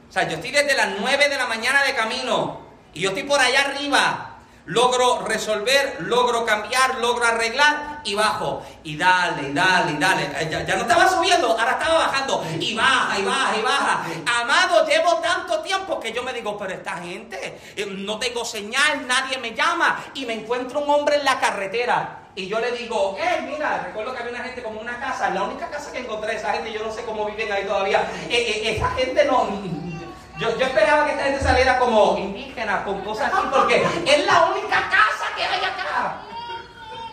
[0.08, 2.60] O sea, yo estoy desde las 9 de la mañana de camino.
[2.94, 4.36] Y yo estoy por allá arriba
[4.66, 8.62] logro resolver, logro cambiar, logro arreglar y bajo.
[8.85, 10.31] Y dale, y dale, y dale.
[10.50, 12.44] Ya, no estaba subiendo, ahora estaba bajando.
[12.61, 14.05] Y baja, y baja, y baja.
[14.40, 19.07] Amado, llevo tanto tiempo que yo me digo, pero esta gente, eh, no tengo señal,
[19.07, 20.05] nadie me llama.
[20.14, 22.22] Y me encuentro un hombre en la carretera.
[22.38, 25.44] Y yo le digo, eh, mira, recuerdo que había una gente como una casa, la
[25.44, 28.07] única casa que encontré, esa gente, yo no sé cómo viven ahí todavía.
[28.29, 29.48] Eh, eh, esa gente no,
[30.38, 34.90] yo, esperaba que esta gente saliera como indígena, con cosas así, porque es la única
[34.90, 36.16] casa que hay acá.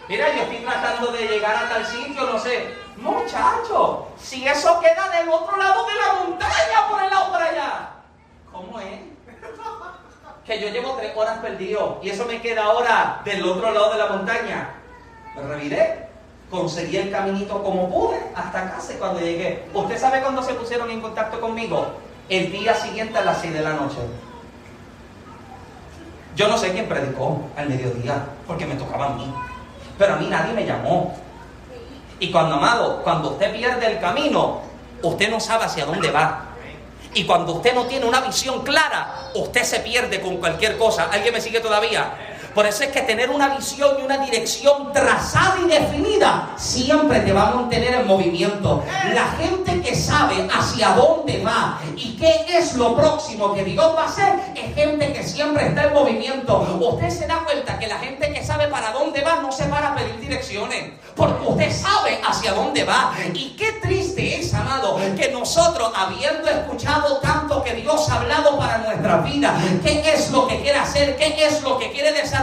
[0.09, 2.75] Mira, yo estoy tratando de llegar a tal sitio, no sé.
[2.97, 7.89] Muchachos, si eso queda del otro lado de la montaña, por el lado para allá.
[8.51, 8.99] ¿Cómo es?
[10.45, 13.99] Que yo llevo tres horas perdido y eso me queda ahora del otro lado de
[13.99, 14.75] la montaña.
[15.33, 16.09] Me reviré,
[16.51, 19.65] conseguí el caminito como pude hasta casa y cuando llegué.
[19.73, 21.87] ¿Usted sabe cuándo se pusieron en contacto conmigo?
[22.29, 23.97] El día siguiente a las 6 de la noche.
[26.35, 29.31] Yo no sé quién predicó al mediodía, porque me tocaba a mí.
[29.97, 31.15] Pero a mí nadie me llamó.
[32.19, 34.61] Y cuando, amado, cuando usted pierde el camino,
[35.01, 36.45] usted no sabe hacia dónde va.
[37.13, 41.09] Y cuando usted no tiene una visión clara, usted se pierde con cualquier cosa.
[41.11, 42.32] ¿Alguien me sigue todavía?
[42.53, 47.33] Por eso es que tener una visión y una dirección trazada y definida siempre te
[47.33, 48.83] va a mantener en movimiento.
[49.13, 54.03] La gente que sabe hacia dónde va y qué es lo próximo que Dios va
[54.03, 56.59] a hacer es gente que siempre está en movimiento.
[56.79, 59.93] Usted se da cuenta que la gente que sabe para dónde va no se para
[59.93, 63.13] a pedir direcciones, porque usted sabe hacia dónde va.
[63.33, 68.77] Y qué triste es, amado, que nosotros, habiendo escuchado tanto que Dios ha hablado para
[68.77, 72.42] nuestra vida, qué es lo que quiere hacer, qué es lo que quiere desarrollar,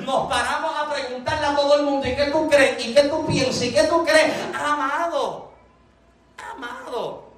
[0.00, 2.84] nos paramos a preguntarle a todo el mundo, ¿y qué tú crees?
[2.84, 3.62] ¿Y qué tú piensas?
[3.62, 4.32] ¿Y qué tú crees?
[4.54, 5.52] Amado,
[6.52, 7.30] amado.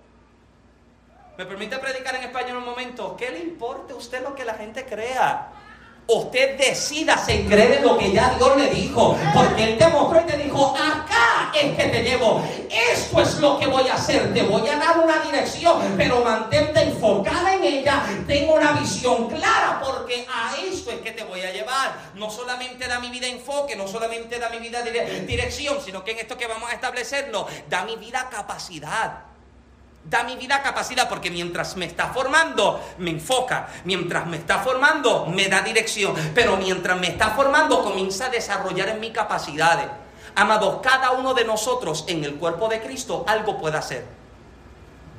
[1.36, 3.16] ¿Me permite predicar en español un momento?
[3.16, 5.50] ¿Qué le importa a usted lo que la gente crea?
[6.06, 9.16] Usted decida se cree lo que ya Dios le dijo.
[9.34, 12.42] Porque Él te mostró y te dijo, acá es que te llevo.
[12.68, 14.34] Esto es lo que voy a hacer.
[14.34, 18.02] Te voy a dar una dirección, pero mantente enfocada en ella.
[18.26, 22.12] Tengo una visión clara porque a esto es que te voy a llevar.
[22.14, 26.18] No solamente da mi vida enfoque, no solamente da mi vida dirección, sino que en
[26.18, 29.31] esto que vamos a establecerlo, da mi vida capacidad.
[30.04, 33.68] Da mi vida capacidad porque mientras me está formando, me enfoca.
[33.84, 36.14] Mientras me está formando, me da dirección.
[36.34, 39.86] Pero mientras me está formando, comienza a desarrollar en mis capacidades.
[40.34, 44.04] Amados, cada uno de nosotros en el cuerpo de Cristo algo puede hacer.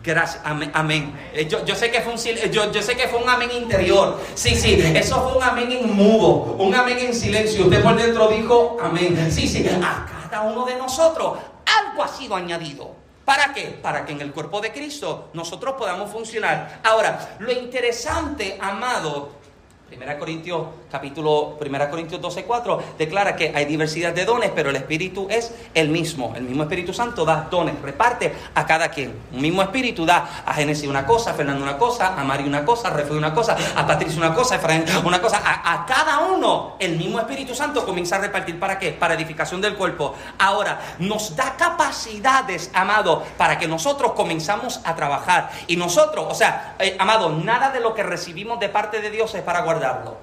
[0.03, 0.41] Gracias,
[0.73, 1.15] amén.
[1.33, 2.19] Eh, yo, sé que fue un,
[2.51, 4.19] yo, yo, sé que fue un amén interior.
[4.35, 7.63] Sí, sí, eso fue un amén en mudo, un amén en silencio.
[7.65, 9.31] Usted por dentro dijo amén.
[9.31, 12.91] Sí, sí, a cada uno de nosotros algo ha sido añadido.
[13.25, 13.79] ¿Para qué?
[13.81, 16.81] Para que en el cuerpo de Cristo nosotros podamos funcionar.
[16.83, 19.42] Ahora, lo interesante, amado,
[19.91, 24.75] 1 Corintios capítulo 1 Corintios 12, 4 declara que hay diversidad de dones, pero el
[24.75, 26.33] Espíritu es el mismo.
[26.35, 29.13] El mismo Espíritu Santo da dones, reparte a cada quien.
[29.31, 32.65] Un mismo Espíritu da a Génesis una cosa, a Fernando una cosa, a Mario una
[32.65, 35.41] cosa, a Refugio una cosa, a Patricia una cosa, a Efraín una cosa.
[35.43, 38.59] A, cada uno el mismo Espíritu Santo comienza a repartir.
[38.59, 38.91] ¿Para qué?
[38.91, 40.15] Para edificación del cuerpo.
[40.39, 45.51] Ahora, nos da capacidades, amado, para que nosotros comenzamos a trabajar.
[45.67, 49.33] Y nosotros, o sea, eh, amado, nada de lo que recibimos de parte de Dios
[49.35, 50.17] es para guardarlo.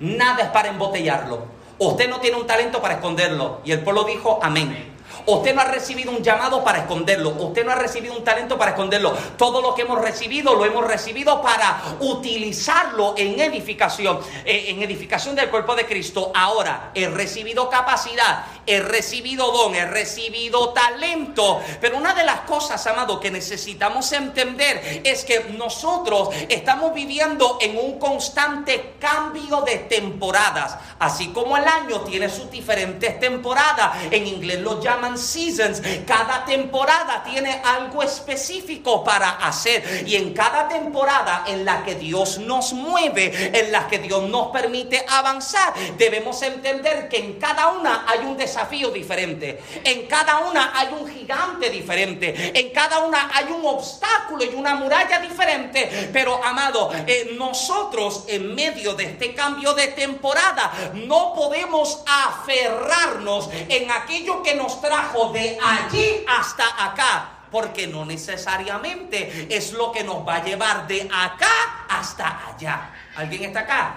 [0.00, 1.44] Nada es para embotellarlo.
[1.78, 3.60] Usted no tiene un talento para esconderlo.
[3.64, 4.91] Y el pueblo dijo, amén.
[5.26, 7.30] Usted no ha recibido un llamado para esconderlo.
[7.30, 9.16] Usted no ha recibido un talento para esconderlo.
[9.36, 15.34] Todo lo que hemos recibido lo hemos recibido para utilizarlo en edificación, eh, en edificación
[15.34, 16.32] del cuerpo de Cristo.
[16.34, 21.60] Ahora, he recibido capacidad, he recibido don, he recibido talento.
[21.80, 27.78] Pero una de las cosas, amado, que necesitamos entender es que nosotros estamos viviendo en
[27.78, 30.76] un constante cambio de temporadas.
[30.98, 33.96] Así como el año tiene sus diferentes temporadas.
[34.10, 35.82] En inglés lo llaman seasons.
[36.06, 40.04] Cada temporada tiene algo específico para hacer.
[40.06, 44.48] Y en cada temporada en la que Dios nos mueve, en la que Dios nos
[44.48, 49.62] permite avanzar, debemos entender que en cada una hay un desafío diferente.
[49.84, 52.52] En cada una hay un gigante diferente.
[52.58, 56.10] En cada una hay un obstáculo y una muralla diferente.
[56.12, 63.90] Pero amado, eh, nosotros en medio de este cambio de temporada no podemos aferrarnos en
[63.90, 65.01] aquello que nos trae
[65.32, 67.28] de allí hasta acá.
[67.50, 72.90] Porque no necesariamente es lo que nos va a llevar de acá hasta allá.
[73.14, 73.94] ¿Alguien está acá?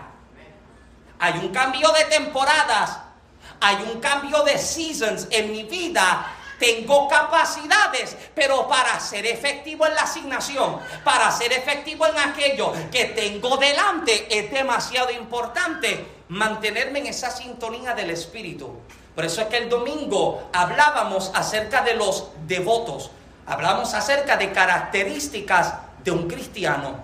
[1.19, 2.99] Hay un cambio de temporadas.
[3.61, 9.95] Hay un cambio de seasons en mi vida tengo capacidades, pero para ser efectivo en
[9.95, 17.07] la asignación, para ser efectivo en aquello que tengo delante, es demasiado importante mantenerme en
[17.07, 18.79] esa sintonía del Espíritu.
[19.15, 23.11] Por eso es que el domingo hablábamos acerca de los devotos,
[23.45, 26.95] hablamos acerca de características de un cristiano.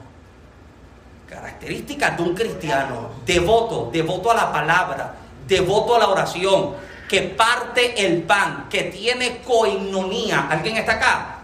[1.30, 5.14] Características de un cristiano, devoto, devoto a la palabra,
[5.47, 6.76] devoto a la oración,
[7.07, 10.47] que parte el pan, que tiene coinonía.
[10.49, 11.38] ¿Alguien está acá?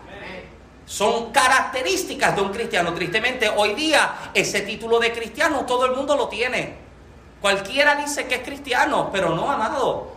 [0.85, 2.93] Son características de un cristiano.
[2.93, 6.75] Tristemente, hoy día ese título de cristiano todo el mundo lo tiene.
[7.39, 10.16] Cualquiera dice que es cristiano, pero no, amado.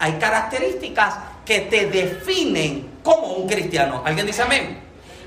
[0.00, 4.02] Hay características que te definen como un cristiano.
[4.04, 4.80] ¿Alguien dice amén?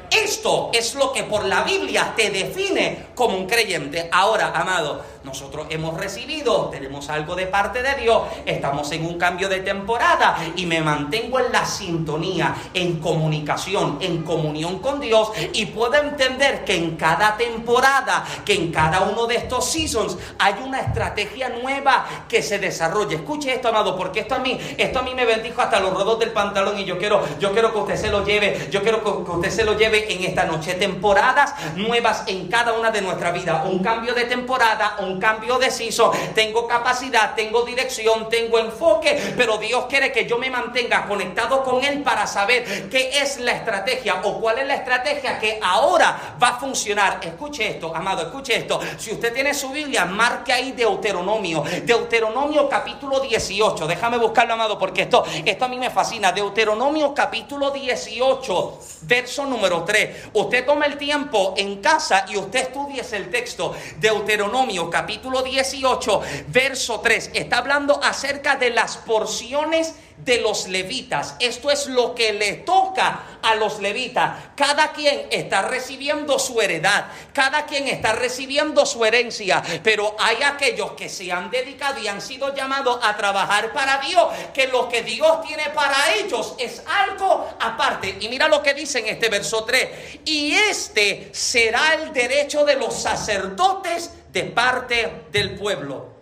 [0.10, 4.10] Esto es lo que por la Biblia te define como un creyente.
[4.12, 9.48] Ahora, amado, nosotros hemos recibido, tenemos algo de parte de Dios, estamos en un cambio
[9.48, 15.68] de temporada y me mantengo en la sintonía, en comunicación, en comunión con Dios y
[15.68, 20.82] puedo entender que en cada temporada, que en cada uno de estos seasons hay una
[20.82, 23.16] estrategia nueva que se desarrolla.
[23.16, 26.20] Escuche esto, amado, porque esto a mí, esto a mí me bendijo hasta los rodos
[26.20, 29.32] del pantalón y yo quiero, yo quiero que usted se lo lleve, yo quiero que
[29.32, 30.74] usted se lo lleve en esta noche.
[30.74, 33.64] Temporadas nuevas en cada una de nuestra vida.
[33.66, 36.12] Un cambio de temporada, un cambio de season.
[36.34, 41.84] Tengo capacidad, tengo dirección, tengo enfoque, pero Dios quiere que yo me mantenga conectado con
[41.84, 46.50] Él para saber qué es la estrategia o cuál es la estrategia que ahora va
[46.50, 47.20] a funcionar.
[47.22, 48.80] Escuche esto, amado, escuche esto.
[48.98, 51.64] Si usted tiene su Biblia, marque ahí Deuteronomio.
[51.84, 53.88] Deuteronomio capítulo 18.
[53.88, 56.32] Déjame buscarlo, amado, porque esto, esto a mí me fascina.
[56.32, 60.30] Deuteronomio capítulo 18, verso número 3.
[60.34, 62.70] Usted toma el tiempo en casa y usted
[63.02, 63.76] estudie el texto.
[64.00, 67.32] Deuteronomio capítulo 18, verso 3.
[67.34, 71.36] Está hablando acerca de las porciones de los levitas.
[71.40, 74.38] Esto es lo que le toca a los levitas.
[74.56, 80.92] Cada quien está recibiendo su heredad, cada quien está recibiendo su herencia, pero hay aquellos
[80.94, 85.04] que se han dedicado y han sido llamados a trabajar para Dios, que lo que
[85.04, 88.18] Dios tiene para ellos es algo aparte.
[88.20, 92.76] Y mira lo que dice en este verso 3, y este será el derecho de
[92.76, 96.14] los sacerdotes de parte del pueblo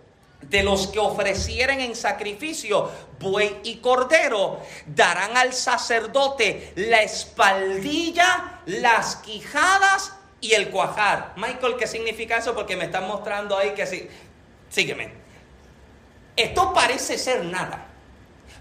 [0.52, 2.90] de los que ofrecieren en sacrificio
[3.22, 11.32] buey y cordero, darán al sacerdote la espaldilla, las quijadas y el cuajar.
[11.36, 12.54] Michael, ¿qué significa eso?
[12.54, 14.08] Porque me están mostrando ahí que sí.
[14.68, 15.12] Sígueme.
[16.36, 17.86] Esto parece ser nada.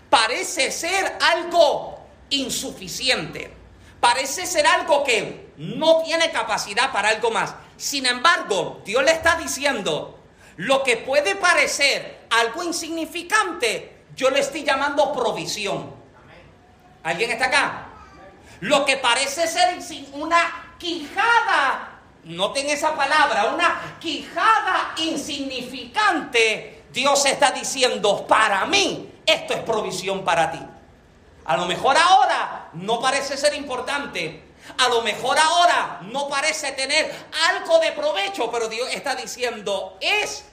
[0.09, 1.99] Parece ser algo
[2.29, 3.51] insuficiente.
[3.99, 7.53] Parece ser algo que no tiene capacidad para algo más.
[7.77, 10.19] Sin embargo, Dios le está diciendo,
[10.57, 15.93] lo que puede parecer algo insignificante, yo le estoy llamando provisión.
[17.03, 17.87] ¿Alguien está acá?
[18.59, 19.79] Lo que parece ser
[20.13, 29.61] una quijada, noten esa palabra, una quijada insignificante, Dios está diciendo, para mí, esto es
[29.61, 30.59] provisión para ti.
[31.45, 34.43] A lo mejor ahora no parece ser importante,
[34.77, 37.11] a lo mejor ahora no parece tener
[37.49, 40.45] algo de provecho, pero Dios está diciendo, es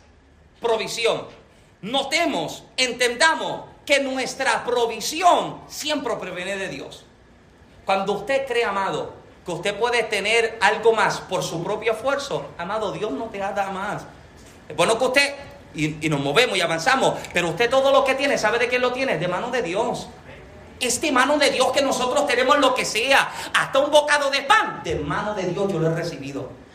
[0.60, 1.26] provisión.
[1.82, 7.04] Notemos, entendamos que nuestra provisión siempre proviene de Dios.
[7.84, 9.12] Cuando usted cree, amado,
[9.46, 13.70] que usted puede tener algo más por su propio esfuerzo, amado, Dios no te da
[13.70, 14.02] más.
[14.68, 15.34] Es bueno que usted,
[15.74, 18.82] y, y nos movemos y avanzamos, pero usted todo lo que tiene, ¿sabe de quién
[18.82, 19.16] lo tiene?
[19.16, 20.08] De mano de Dios.
[20.80, 24.42] Es de mano de Dios que nosotros tenemos lo que sea, hasta un bocado de
[24.42, 26.67] pan, de mano de Dios yo lo he recibido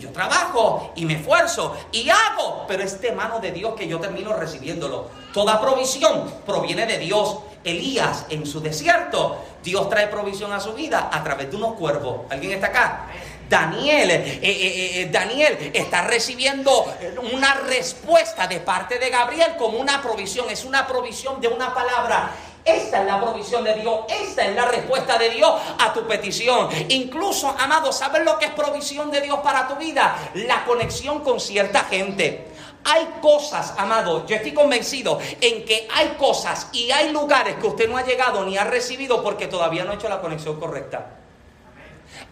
[0.00, 4.00] yo trabajo y me esfuerzo y hago, pero es de mano de Dios que yo
[4.00, 5.08] termino recibiéndolo.
[5.32, 7.38] Toda provisión proviene de Dios.
[7.62, 12.22] Elías en su desierto, Dios trae provisión a su vida a través de unos cuervos.
[12.30, 13.06] ¿Alguien está acá?
[13.50, 16.86] Daniel, eh, eh, eh, Daniel está recibiendo
[17.32, 20.48] una respuesta de parte de Gabriel como una provisión.
[20.48, 22.30] Es una provisión de una palabra.
[22.64, 26.68] Esta es la provisión de Dios, esta es la respuesta de Dios a tu petición.
[26.88, 30.16] Incluso, amado, ¿sabes lo que es provisión de Dios para tu vida?
[30.34, 32.48] La conexión con cierta gente.
[32.84, 37.88] Hay cosas, amado, yo estoy convencido en que hay cosas y hay lugares que usted
[37.88, 41.16] no ha llegado ni ha recibido porque todavía no ha hecho la conexión correcta.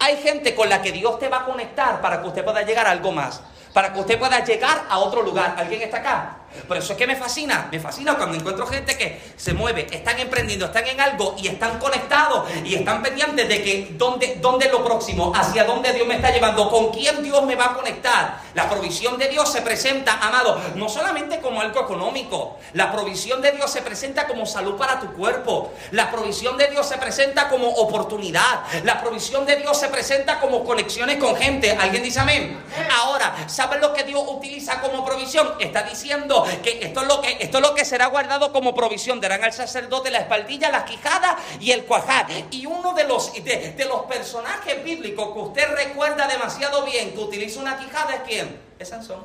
[0.01, 2.87] Hay gente con la que Dios te va a conectar para que usted pueda llegar
[2.87, 5.55] a algo más, para que usted pueda llegar a otro lugar.
[5.59, 6.39] ¿Alguien está acá?
[6.66, 10.18] Por eso es que me fascina, me fascina cuando encuentro gente que se mueve, están
[10.18, 14.72] emprendiendo, están en algo y están conectados y están pendientes de que dónde, dónde es
[14.72, 18.40] lo próximo, hacia dónde Dios me está llevando, con quién Dios me va a conectar.
[18.55, 23.53] La provisión de Dios se presenta, amado, no solamente como algo económico, la provisión de
[23.53, 27.68] Dios se presenta como salud para tu cuerpo, la provisión de Dios se presenta como
[27.68, 31.72] oportunidad, la provisión de Dios se presenta como conexiones con gente.
[31.72, 32.59] ¿Alguien dice amén?
[33.01, 35.55] Ahora, ¿sabes lo que Dios utiliza como provisión?
[35.61, 39.20] Está diciendo que esto es lo que, esto es lo que será guardado como provisión.
[39.20, 42.26] Darán al sacerdote la espaldilla, la quijada y el cuajar.
[42.51, 47.61] Y uno de los, de, los personajes bíblicos que usted recuerda demasiado bien que utiliza
[47.61, 48.61] una quijada es quién?
[48.78, 49.24] Es Sansón.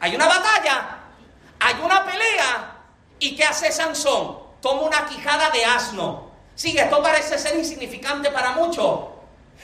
[0.00, 0.98] Hay una batalla,
[1.58, 2.76] hay una pelea.
[3.18, 4.38] ¿Y qué hace Sansón?
[4.62, 6.30] Toma una quijada de asno.
[6.54, 9.09] Sí, esto parece ser insignificante para muchos.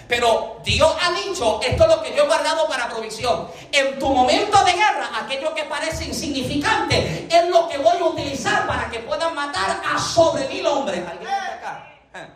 [0.09, 3.49] Pero Dios ha dicho, esto es lo que yo he guardado para provisión.
[3.73, 8.67] En tu momento de guerra, aquello que parece insignificante es lo que voy a utilizar
[8.67, 11.05] para que puedan matar a sobre mil hombres.
[11.07, 11.93] ¿Alguien está acá?
[12.15, 12.29] Eh.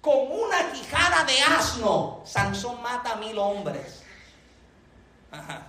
[0.00, 4.02] Con una quijada de asno, Sansón mata a mil hombres.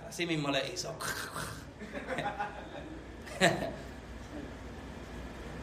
[0.08, 0.94] Así mismo le hizo.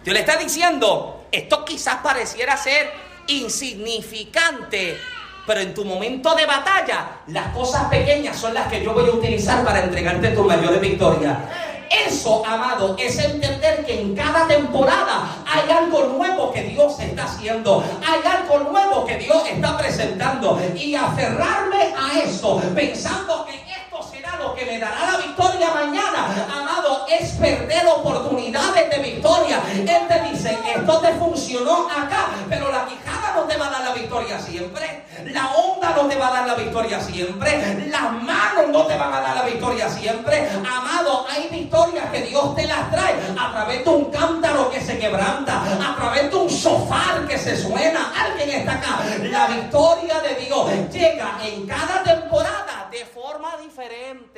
[0.04, 2.92] Dios le está diciendo, esto quizás pareciera ser
[3.28, 5.00] insignificante,
[5.46, 9.14] pero en tu momento de batalla, las cosas pequeñas son las que yo voy a
[9.14, 11.38] utilizar para entregarte tu mayor victoria.
[12.08, 17.84] Eso, amado, es entender que en cada temporada hay algo nuevo que Dios está haciendo.
[18.06, 20.60] Hay algo nuevo que Dios está presentando.
[20.76, 23.63] Y aferrarme a eso, pensando que
[24.44, 29.62] lo que me dará la victoria mañana, amado, es perder oportunidades de victoria.
[29.74, 33.84] Él te dice, esto te funcionó acá, pero la quijada no te va a dar
[33.86, 35.06] la victoria siempre.
[35.26, 37.88] La onda no te va a dar la victoria siempre.
[37.90, 40.50] Las manos no te van a dar la victoria siempre.
[40.50, 45.00] Amado, hay victorias que Dios te las trae a través de un cántaro que se
[45.00, 48.12] quebranta, a través de un sofá que se suena.
[48.20, 49.00] Alguien está acá.
[49.22, 54.33] La victoria de Dios llega en cada temporada de forma diferente.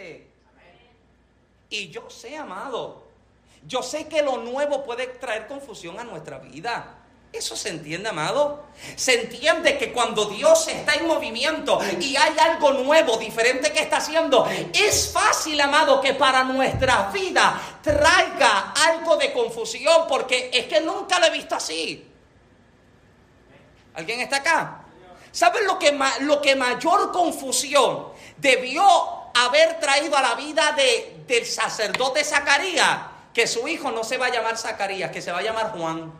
[1.69, 3.03] Y yo sé, amado,
[3.67, 6.99] yo sé que lo nuevo puede traer confusión a nuestra vida.
[7.33, 8.63] Eso se entiende, amado.
[8.95, 13.97] Se entiende que cuando Dios está en movimiento y hay algo nuevo, diferente que está
[13.97, 20.79] haciendo, es fácil, amado, que para nuestra vida traiga algo de confusión, porque es que
[20.79, 22.07] nunca lo he visto así.
[23.95, 24.85] ¿Alguien está acá?
[25.31, 31.45] ¿Saben lo que, lo que mayor confusión debió haber traído a la vida de, del
[31.45, 32.99] sacerdote Zacarías?
[33.33, 36.11] Que su hijo no se va a llamar Zacarías, que se va a llamar Juan.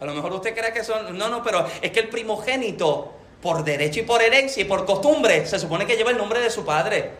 [0.00, 1.16] A lo mejor usted cree que son...
[1.16, 5.46] No, no, pero es que el primogénito, por derecho y por herencia y por costumbre,
[5.46, 7.12] se supone que lleva el nombre de su padre.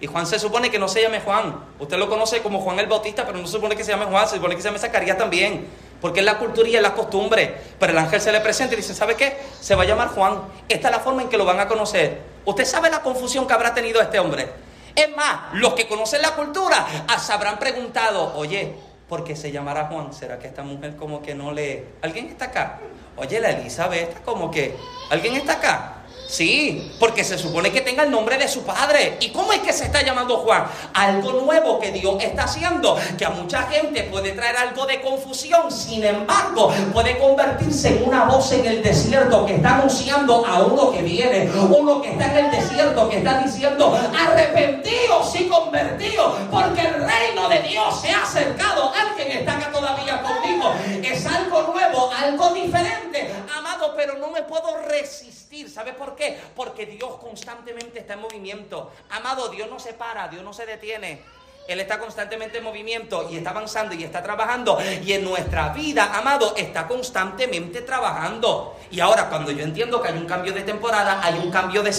[0.00, 1.64] Y Juan se supone que no se llame Juan.
[1.78, 4.26] Usted lo conoce como Juan el Bautista, pero no se supone que se llame Juan,
[4.26, 5.68] se supone que se llame Zacarías también.
[6.00, 7.54] Porque es la cultura y es la costumbre.
[7.78, 9.38] Pero el ángel se le presenta y dice, ¿sabe qué?
[9.60, 10.42] Se va a llamar Juan.
[10.68, 12.31] Esta es la forma en que lo van a conocer.
[12.44, 14.48] Usted sabe la confusión que habrá tenido este hombre.
[14.94, 16.86] Es más, los que conocen la cultura
[17.18, 18.74] se habrán preguntado, oye,
[19.08, 20.12] porque se llamará Juan.
[20.12, 21.86] ¿Será que esta mujer como que no le...
[22.02, 22.78] ¿Alguien está acá?
[23.16, 24.76] Oye, la Elizabeth está como que...
[25.10, 26.01] ¿Alguien está acá?
[26.32, 29.18] Sí, porque se supone que tenga el nombre de su padre.
[29.20, 30.64] ¿Y cómo es que se está llamando Juan?
[30.94, 35.70] Algo nuevo que Dios está haciendo, que a mucha gente puede traer algo de confusión,
[35.70, 40.90] sin embargo, puede convertirse en una voz en el desierto que está anunciando a uno
[40.90, 46.80] que viene, uno que está en el desierto, que está diciendo, arrepentidos y convertidos, porque
[46.80, 48.90] el reino de Dios se ha acercado.
[48.94, 50.72] Alguien está acá todavía conmigo.
[51.02, 55.68] Es algo nuevo, algo diferente, amado, pero no me puedo resistir.
[55.68, 56.21] ¿Sabe por qué?
[56.56, 58.92] Porque Dios constantemente está en movimiento.
[59.10, 61.22] Amado, Dios no se para, Dios no se detiene.
[61.68, 64.78] Él está constantemente en movimiento y está avanzando y está trabajando.
[65.04, 68.76] Y en nuestra vida, amado, está constantemente trabajando.
[68.90, 71.92] Y ahora, cuando yo entiendo que hay un cambio de temporada, hay un cambio de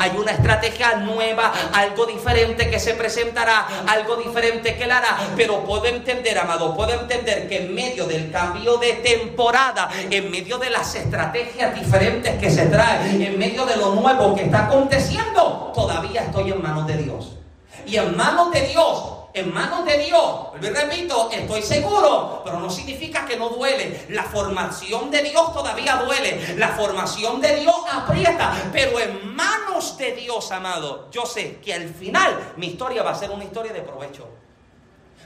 [0.00, 5.18] hay una estrategia nueva, algo diferente que se presentará, algo diferente que él hará.
[5.36, 10.56] Pero puedo entender, amado, puedo entender que en medio del cambio de temporada, en medio
[10.58, 15.72] de las estrategias diferentes que se traen, en medio de lo nuevo que está aconteciendo,
[15.74, 17.43] todavía estoy en manos de Dios
[17.86, 19.10] y en manos de Dios.
[19.34, 24.06] En manos de Dios, lo repito, estoy seguro, pero no significa que no duele.
[24.10, 26.54] La formación de Dios todavía duele.
[26.56, 31.88] La formación de Dios aprieta, pero en manos de Dios, amado, yo sé que al
[31.88, 34.28] final mi historia va a ser una historia de provecho.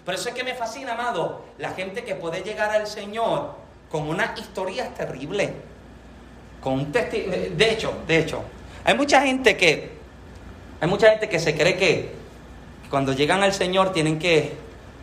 [0.07, 3.57] Por eso es que me fascina, amado, la gente que puede llegar al Señor
[3.91, 5.51] con unas historias terribles.
[6.63, 8.43] Con un De hecho, de hecho,
[8.85, 9.99] hay mucha gente que
[10.81, 12.18] hay mucha gente que se cree que
[12.91, 14.55] cuando llegan al Señor tienen que,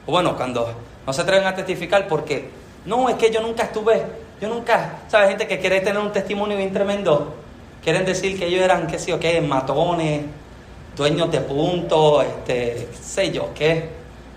[0.06, 0.74] o bueno, cuando
[1.06, 2.50] no se atreven a testificar porque,
[2.86, 4.04] no, es que yo nunca estuve,
[4.42, 5.30] yo nunca, ¿sabes?
[5.30, 7.36] Gente que quiere tener un testimonio bien tremendo,
[7.84, 10.24] quieren decir que ellos eran, qué sé yo, qué, matones,
[10.96, 13.90] dueños de puntos, este, qué sé yo, qué.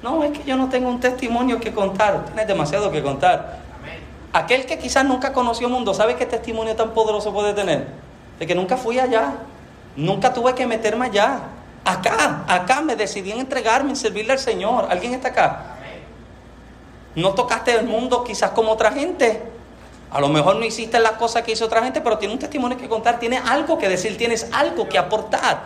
[0.02, 3.58] No, es que yo no tengo un testimonio que contar, tienes demasiado que contar.
[4.32, 7.86] Aquel que quizás nunca conoció el mundo, ¿sabe qué testimonio tan poderoso puede tener?
[8.38, 9.32] De que nunca fui allá,
[9.96, 11.40] nunca tuve que meterme allá,
[11.84, 14.86] Acá, acá me decidí en entregarme, en servirle al Señor.
[14.90, 15.76] ¿Alguien está acá?
[17.14, 19.42] No tocaste el mundo quizás como otra gente.
[20.10, 22.78] A lo mejor no hiciste las cosas que hizo otra gente, pero tiene un testimonio
[22.78, 25.64] que contar, tiene algo que decir, tienes algo que aportar.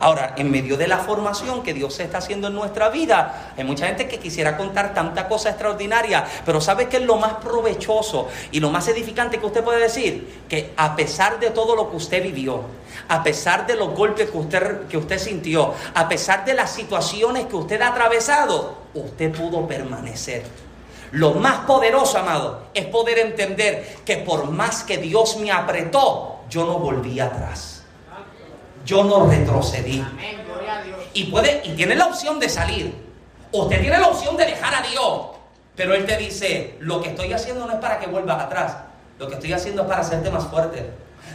[0.00, 3.86] Ahora, en medio de la formación que Dios está haciendo en nuestra vida, hay mucha
[3.86, 8.60] gente que quisiera contar tanta cosa extraordinaria, pero ¿sabe qué es lo más provechoso y
[8.60, 10.42] lo más edificante que usted puede decir?
[10.48, 12.62] Que a pesar de todo lo que usted vivió,
[13.08, 17.46] a pesar de los golpes que usted, que usted sintió, a pesar de las situaciones
[17.46, 20.44] que usted ha atravesado, usted pudo permanecer.
[21.12, 26.66] Lo más poderoso, amado, es poder entender que por más que Dios me apretó, yo
[26.66, 27.73] no volví atrás
[28.84, 30.04] yo no retrocedí.
[31.12, 32.94] Y puede, y tiene la opción de salir.
[33.52, 35.26] Usted tiene la opción de dejar a Dios.
[35.76, 38.76] Pero Él te dice, lo que estoy haciendo no es para que vuelvas atrás.
[39.18, 40.90] Lo que estoy haciendo es para hacerte más fuerte.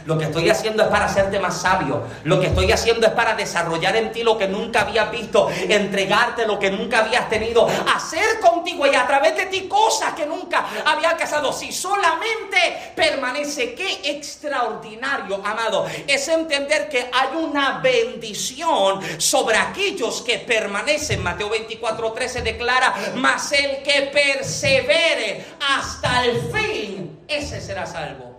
[0.06, 2.02] Lo que estoy haciendo es para hacerte más sabio.
[2.24, 6.46] Lo que estoy haciendo es para desarrollar en ti lo que nunca habías visto, entregarte
[6.46, 10.66] lo que nunca habías tenido, hacer contigo y a través de ti cosas que nunca
[10.84, 11.52] había casado.
[11.52, 20.38] Si solamente permanece, qué extraordinario, amado, es entender que hay una bendición sobre aquellos que
[20.38, 21.22] permanecen.
[21.22, 28.29] Mateo 24, 13 declara, mas el que persevere hasta el fin, ese será salvo.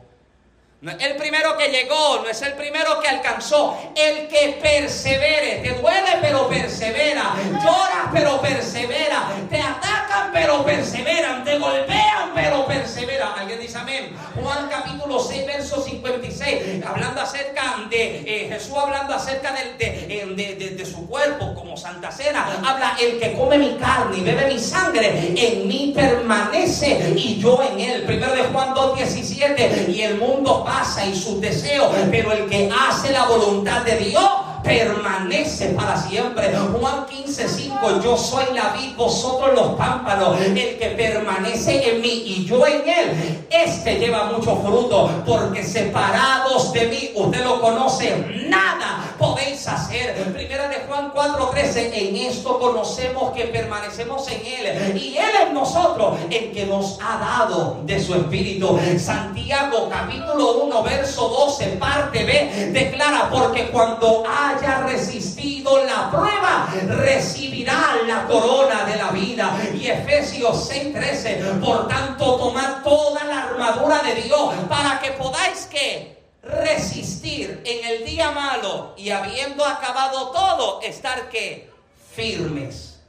[0.82, 3.78] No es el primero que llegó, no es el primero que alcanzó.
[3.96, 5.60] El que persevere.
[5.62, 7.36] Te duele, pero persevera.
[7.64, 9.30] Lloras, pero persevera.
[9.48, 11.44] Te atacan, pero perseveran.
[11.44, 13.32] Te golpean, pero persevera.
[13.38, 14.18] ¿Alguien dice amén?
[14.34, 16.84] Juan capítulo 6, verso 56.
[16.84, 22.60] Hablando acerca de eh, Jesús, hablando acerca de, de, de, su cuerpo como Santa Cena.
[22.66, 25.32] Habla el que come mi carne y bebe mi sangre.
[25.38, 28.02] En mí permanece y yo en él.
[28.02, 29.86] Primero de Juan 2, 17.
[29.92, 30.66] Y el mundo
[31.06, 34.30] y sus deseos, pero el que hace la voluntad de Dios
[34.64, 36.54] permanece para siempre.
[36.80, 42.24] Juan 15, 5, yo soy la vid, vosotros los pámpanos, el que permanece en mí
[42.26, 48.46] y yo en él, este lleva mucho fruto, porque separados de mí, usted lo conoce,
[48.48, 50.16] nada podéis hacer.
[50.34, 55.54] Primera de Juan 4, 13, en esto conocemos que permanecemos en él y él en
[55.54, 58.80] nosotros, el que nos ha dado de su espíritu.
[58.98, 66.70] Santiago capítulo 1, verso 12, parte B, declara, porque cuando hay haya resistido la prueba,
[66.88, 69.58] recibirá la corona de la vida.
[69.74, 76.22] Y Efesios 6:13, por tanto, tomad toda la armadura de Dios para que podáis que
[76.44, 81.72] resistir en el día malo y habiendo acabado todo, estar que
[82.16, 83.00] firmes.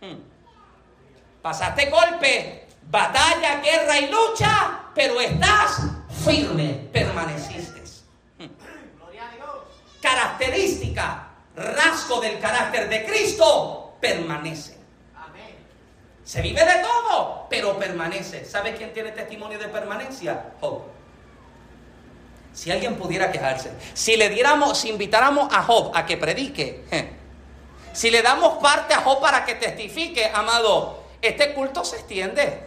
[0.00, 0.18] Hmm.
[1.42, 5.82] Pasaste golpe, batalla, guerra y lucha, pero estás
[6.24, 7.81] firme, permaneciste
[10.02, 14.82] característica, rasgo del carácter de Cristo, permanece.
[16.24, 18.44] Se vive de todo, pero permanece.
[18.44, 20.52] ¿Sabe quién tiene testimonio de permanencia?
[20.60, 20.82] Job.
[22.52, 26.84] Si alguien pudiera quejarse, si le diéramos, si invitáramos a Job a que predique,
[27.92, 32.66] si le damos parte a Job para que testifique, amado, este culto se extiende.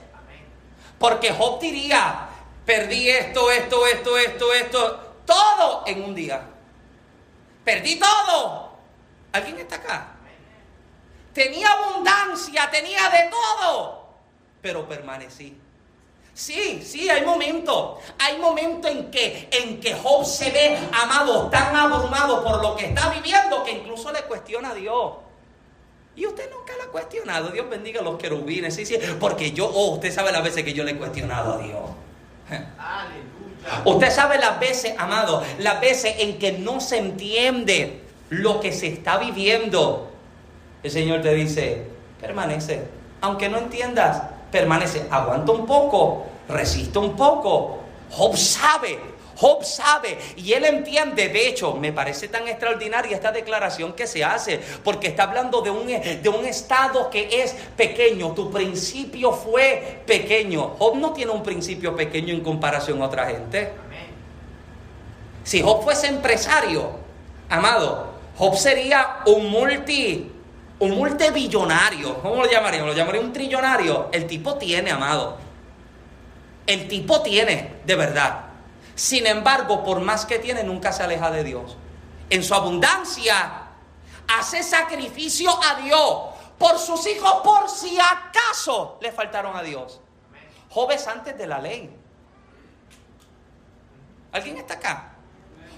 [0.98, 2.30] Porque Job diría,
[2.66, 6.55] perdí esto, esto, esto, esto, esto, todo en un día.
[7.66, 8.70] Perdí todo.
[9.34, 10.12] ¿Alguien está acá?
[11.34, 14.08] Tenía abundancia, tenía de todo,
[14.62, 15.60] pero permanecí.
[16.34, 18.00] Sí, sí, hay momentos.
[18.20, 22.86] Hay momentos en que, en que Job se ve amado, tan abrumado por lo que
[22.86, 25.14] está viviendo que incluso le cuestiona a Dios.
[26.16, 27.50] Y usted nunca lo ha cuestionado.
[27.50, 28.74] Dios bendiga a los querubines.
[28.74, 31.58] Sí, sí, porque yo, oh, usted sabe las veces que yo le he cuestionado a
[31.58, 31.82] Dios.
[33.86, 38.88] Usted sabe las veces, amado, las veces en que no se entiende lo que se
[38.88, 40.12] está viviendo.
[40.84, 41.88] El Señor te dice,
[42.22, 42.84] permanece.
[43.22, 44.22] Aunque no entiendas,
[44.52, 45.08] permanece.
[45.10, 47.80] Aguanta un poco, resiste un poco.
[48.12, 51.30] Job sabe Job sabe y él entiende.
[51.30, 55.70] De hecho, me parece tan extraordinaria esta declaración que se hace, porque está hablando de
[55.70, 58.32] un, de un estado que es pequeño.
[58.34, 60.76] Tu principio fue pequeño.
[60.80, 63.72] Job no tiene un principio pequeño en comparación a otra gente.
[65.44, 66.92] Si Job fuese empresario,
[67.50, 70.32] amado, Job sería un multi,
[70.80, 72.16] un multibillonario.
[72.22, 72.90] ¿Cómo lo llamaríamos?
[72.90, 74.10] Lo llamaría un trillonario.
[74.12, 75.38] El tipo tiene, amado.
[76.66, 78.45] El tipo tiene, de verdad.
[78.96, 81.78] Sin embargo, por más que tiene, nunca se aleja de Dios.
[82.30, 83.68] En su abundancia,
[84.28, 86.20] hace sacrificio a Dios
[86.58, 90.00] por sus hijos, por si acaso le faltaron a Dios.
[90.70, 91.90] Job antes de la ley.
[94.32, 95.12] ¿Alguien está acá?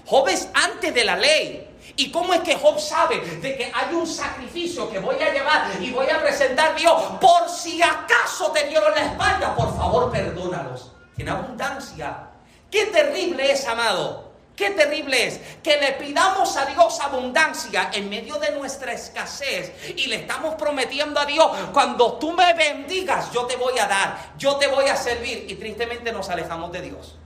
[0.06, 1.64] Job antes de la ley.
[1.96, 5.70] ¿Y cómo es que Job sabe de que hay un sacrificio que voy a llevar
[5.80, 9.54] y voy a presentar a Dios por si acaso te dieron la espalda?
[9.56, 10.92] Por favor, perdónalos.
[11.14, 12.27] Tiene abundancia
[12.70, 14.28] Qué terrible es, amado.
[14.58, 20.08] Qué terrible es que le pidamos a Dios abundancia en medio de nuestra escasez y
[20.08, 24.56] le estamos prometiendo a Dios, cuando tú me bendigas, yo te voy a dar, yo
[24.56, 27.16] te voy a servir y tristemente nos alejamos de Dios.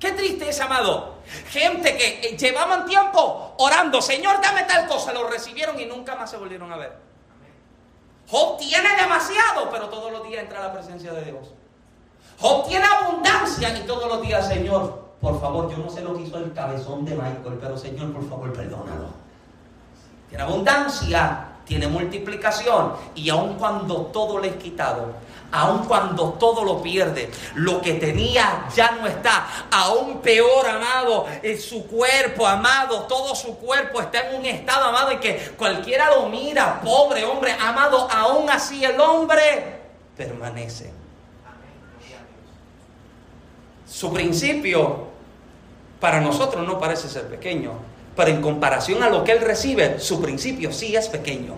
[0.00, 1.18] Qué triste es, amado.
[1.50, 6.28] Gente que eh, llevaban tiempo orando, Señor, dame tal cosa, lo recibieron y nunca más
[6.28, 6.92] se volvieron a ver.
[8.28, 11.54] Job tiene demasiado, pero todos los días entra a la presencia de Dios.
[12.40, 16.22] Job tiene abundancia y todos los días, Señor, por favor, yo no sé lo que
[16.22, 19.08] hizo el cabezón de Michael, pero Señor, por favor, perdónalo.
[20.28, 22.92] Tiene abundancia, tiene multiplicación.
[23.14, 25.14] Y aun cuando todo le es quitado,
[25.50, 29.46] aun cuando todo lo pierde, lo que tenía ya no está.
[29.70, 35.12] Aún peor, amado, en su cuerpo, amado, todo su cuerpo está en un estado, amado,
[35.12, 39.80] en que cualquiera lo mira, pobre hombre, amado, aún así el hombre
[40.16, 41.03] permanece.
[43.94, 45.04] Su principio
[46.00, 47.74] para nosotros no parece ser pequeño,
[48.16, 51.54] pero en comparación a lo que él recibe, su principio sí es pequeño.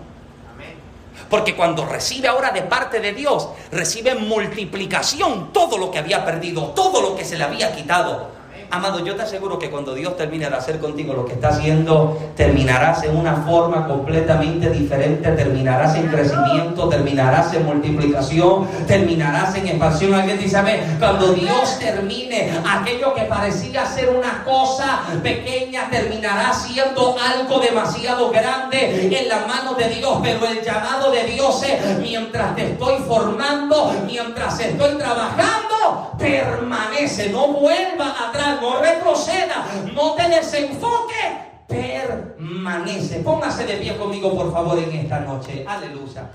[1.30, 6.72] Porque cuando recibe ahora de parte de Dios, recibe multiplicación todo lo que había perdido,
[6.72, 8.28] todo lo que se le había quitado.
[8.70, 12.18] Amado, yo te aseguro que cuando Dios termine de hacer contigo lo que está haciendo,
[12.36, 20.14] terminarás en una forma completamente diferente, terminarás en crecimiento, terminarás en multiplicación, terminarás en expansión.
[20.14, 20.64] Alguien dice, a
[20.98, 29.08] cuando Dios termine aquello que parecía ser una cosa pequeña, terminará siendo algo demasiado grande
[29.16, 30.18] en la mano de Dios.
[30.22, 37.48] Pero el llamado de Dios es, mientras te estoy formando, mientras estoy trabajando, permanece, no
[37.48, 43.20] vuelva atrás no retroceda, no te desenfoque, permanece.
[43.20, 45.64] Póngase de pie conmigo, por favor, en esta noche.
[45.66, 46.30] Aleluya.